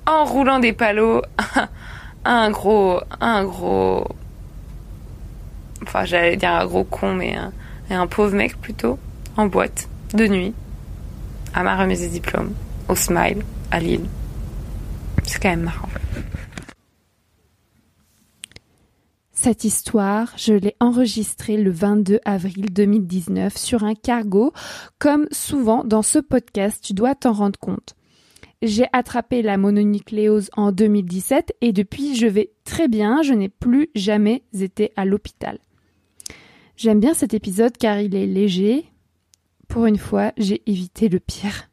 en 0.06 0.24
roulant 0.24 0.60
des 0.60 0.72
palos 0.72 1.22
un 2.24 2.50
gros, 2.50 3.00
un 3.20 3.44
gros, 3.44 4.06
enfin 5.82 6.04
j'allais 6.04 6.36
dire 6.36 6.50
un 6.50 6.66
gros 6.66 6.84
con, 6.84 7.14
mais 7.14 7.36
un, 7.36 7.52
un 7.90 8.06
pauvre 8.06 8.34
mec 8.34 8.60
plutôt, 8.60 8.98
en 9.36 9.46
boîte, 9.46 9.88
de 10.14 10.26
nuit, 10.26 10.54
à 11.54 11.62
ma 11.62 11.76
remise 11.76 12.00
des 12.00 12.08
diplômes, 12.08 12.54
au 12.88 12.94
Smile, 12.94 13.44
à 13.70 13.80
Lille. 13.80 14.06
C'est 15.24 15.42
quand 15.42 15.50
même 15.50 15.62
marrant. 15.62 15.88
Cette 19.32 19.64
histoire, 19.64 20.32
je 20.36 20.54
l'ai 20.54 20.74
enregistrée 20.80 21.56
le 21.56 21.70
22 21.70 22.20
avril 22.24 22.72
2019 22.72 23.56
sur 23.56 23.84
un 23.84 23.94
cargo. 23.94 24.52
Comme 24.98 25.26
souvent 25.30 25.84
dans 25.84 26.02
ce 26.02 26.18
podcast, 26.18 26.82
tu 26.82 26.94
dois 26.94 27.14
t'en 27.14 27.32
rendre 27.32 27.58
compte. 27.58 27.95
J'ai 28.62 28.86
attrapé 28.92 29.42
la 29.42 29.58
mononucléose 29.58 30.50
en 30.56 30.72
2017 30.72 31.54
et 31.60 31.72
depuis 31.72 32.16
je 32.16 32.26
vais 32.26 32.52
très 32.64 32.88
bien, 32.88 33.22
je 33.22 33.34
n'ai 33.34 33.50
plus 33.50 33.90
jamais 33.94 34.42
été 34.58 34.92
à 34.96 35.04
l'hôpital. 35.04 35.58
J'aime 36.76 37.00
bien 37.00 37.14
cet 37.14 37.34
épisode 37.34 37.76
car 37.76 38.00
il 38.00 38.14
est 38.14 38.26
léger. 38.26 38.86
Pour 39.68 39.86
une 39.86 39.98
fois, 39.98 40.32
j'ai 40.38 40.62
évité 40.66 41.08
le 41.08 41.20
pire. 41.20 41.68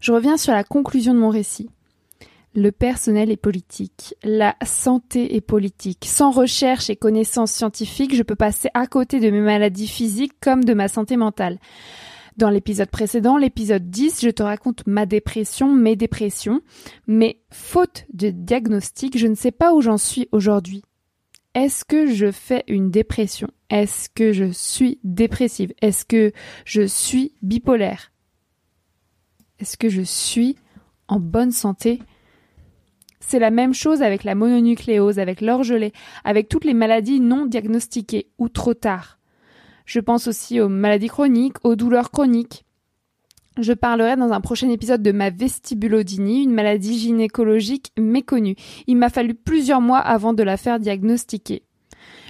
Je 0.00 0.12
reviens 0.12 0.36
sur 0.36 0.52
la 0.52 0.64
conclusion 0.64 1.14
de 1.14 1.18
mon 1.18 1.30
récit. 1.30 1.68
Le 2.54 2.72
personnel 2.72 3.30
est 3.30 3.36
politique, 3.36 4.14
la 4.24 4.56
santé 4.64 5.36
est 5.36 5.40
politique. 5.42 6.06
Sans 6.06 6.30
recherche 6.30 6.88
et 6.88 6.96
connaissances 6.96 7.52
scientifiques, 7.52 8.14
je 8.14 8.22
peux 8.22 8.34
passer 8.34 8.68
à 8.74 8.86
côté 8.86 9.20
de 9.20 9.30
mes 9.30 9.40
maladies 9.40 9.86
physiques 9.86 10.32
comme 10.40 10.64
de 10.64 10.74
ma 10.74 10.88
santé 10.88 11.16
mentale. 11.16 11.58
Dans 12.38 12.50
l'épisode 12.50 12.88
précédent, 12.88 13.36
l'épisode 13.36 13.90
10, 13.90 14.20
je 14.22 14.30
te 14.30 14.44
raconte 14.44 14.86
ma 14.86 15.06
dépression, 15.06 15.74
mes 15.74 15.96
dépressions, 15.96 16.60
mais 17.08 17.40
faute 17.50 18.06
de 18.14 18.30
diagnostic, 18.30 19.18
je 19.18 19.26
ne 19.26 19.34
sais 19.34 19.50
pas 19.50 19.74
où 19.74 19.80
j'en 19.80 19.96
suis 19.96 20.28
aujourd'hui. 20.30 20.84
Est-ce 21.54 21.84
que 21.84 22.06
je 22.06 22.30
fais 22.30 22.62
une 22.68 22.92
dépression? 22.92 23.48
Est-ce 23.70 24.08
que 24.08 24.30
je 24.30 24.52
suis 24.52 25.00
dépressive? 25.02 25.74
Est-ce 25.82 26.04
que 26.04 26.30
je 26.64 26.82
suis 26.86 27.34
bipolaire? 27.42 28.12
Est-ce 29.58 29.76
que 29.76 29.88
je 29.88 30.02
suis 30.02 30.54
en 31.08 31.18
bonne 31.18 31.50
santé? 31.50 31.98
C'est 33.18 33.40
la 33.40 33.50
même 33.50 33.74
chose 33.74 34.00
avec 34.00 34.22
la 34.22 34.36
mononucléose, 34.36 35.18
avec 35.18 35.40
l'orgelet, 35.40 35.90
avec 36.22 36.48
toutes 36.48 36.64
les 36.64 36.74
maladies 36.74 37.18
non 37.18 37.46
diagnostiquées 37.46 38.30
ou 38.38 38.48
trop 38.48 38.74
tard. 38.74 39.17
Je 39.88 40.00
pense 40.00 40.28
aussi 40.28 40.60
aux 40.60 40.68
maladies 40.68 41.08
chroniques, 41.08 41.64
aux 41.64 41.74
douleurs 41.74 42.10
chroniques. 42.10 42.66
Je 43.56 43.72
parlerai 43.72 44.16
dans 44.16 44.32
un 44.32 44.42
prochain 44.42 44.68
épisode 44.68 45.02
de 45.02 45.12
ma 45.12 45.30
vestibulodynie, 45.30 46.42
une 46.42 46.52
maladie 46.52 46.98
gynécologique 46.98 47.92
méconnue. 47.98 48.54
Il 48.86 48.98
m'a 48.98 49.08
fallu 49.08 49.32
plusieurs 49.32 49.80
mois 49.80 50.00
avant 50.00 50.34
de 50.34 50.42
la 50.42 50.58
faire 50.58 50.78
diagnostiquer. 50.78 51.62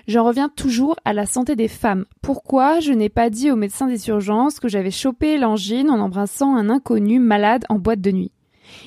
J'en 0.07 0.25
reviens 0.25 0.49
toujours 0.49 0.95
à 1.05 1.13
la 1.13 1.27
santé 1.27 1.57
des 1.57 1.67
femmes. 1.67 2.07
Pourquoi 2.23 2.79
je 2.79 2.93
n'ai 2.93 3.09
pas 3.09 3.29
dit 3.29 3.51
au 3.51 3.57
médecin 3.57 3.89
des 3.89 4.09
urgences 4.09 4.61
que 4.61 4.69
j'avais 4.69 4.93
chopé 4.93 5.37
l'angine 5.37 5.91
en 5.91 5.99
embrassant 5.99 6.55
un 6.55 6.71
inconnu 6.71 7.19
malade 7.19 7.65
en 7.69 7.81
boîte 7.81 8.01
de 8.01 8.13
nuit? 8.13 8.31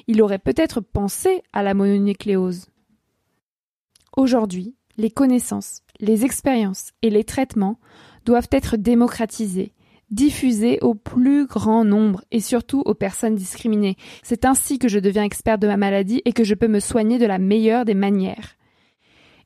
Il 0.08 0.22
aurait 0.22 0.40
peut-être 0.40 0.80
pensé 0.80 1.44
à 1.52 1.62
la 1.62 1.74
mononucléose. 1.74 2.68
Aujourd'hui, 4.16 4.76
les 4.96 5.12
connaissances, 5.12 5.82
les 6.00 6.24
expériences 6.24 6.92
et 7.02 7.10
les 7.10 7.26
traitements 7.26 7.78
doivent 8.26 8.50
être 8.52 8.78
démocratisés, 8.78 9.74
diffusés 10.10 10.80
au 10.82 10.94
plus 10.94 11.46
grand 11.46 11.86
nombre 11.86 12.24
et 12.32 12.40
surtout 12.40 12.82
aux 12.86 12.94
personnes 12.94 13.36
discriminées. 13.36 13.96
C'est 14.24 14.46
ainsi 14.46 14.80
que 14.80 14.88
je 14.88 15.00
deviens 15.00 15.24
expert 15.24 15.58
de 15.58 15.68
ma 15.68 15.78
maladie 15.78 16.22
et 16.26 16.34
que 16.34 16.44
je 16.44 16.56
peux 16.56 16.68
me 16.68 16.80
soigner 16.80 17.18
de 17.18 17.26
la 17.26 17.40
meilleure 17.40 17.86
des 17.86 17.94
manières. 17.94 18.56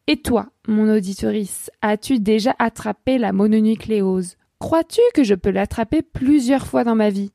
Et 0.07 0.17
toi, 0.17 0.47
mon 0.67 0.93
auditorice, 0.93 1.71
as-tu 1.81 2.19
déjà 2.19 2.55
attrapé 2.59 3.17
la 3.17 3.31
mononucléose? 3.31 4.38
Crois-tu 4.59 5.01
que 5.13 5.23
je 5.23 5.35
peux 5.35 5.49
l'attraper 5.49 6.01
plusieurs 6.01 6.67
fois 6.67 6.83
dans 6.83 6.95
ma 6.95 7.09
vie? 7.09 7.31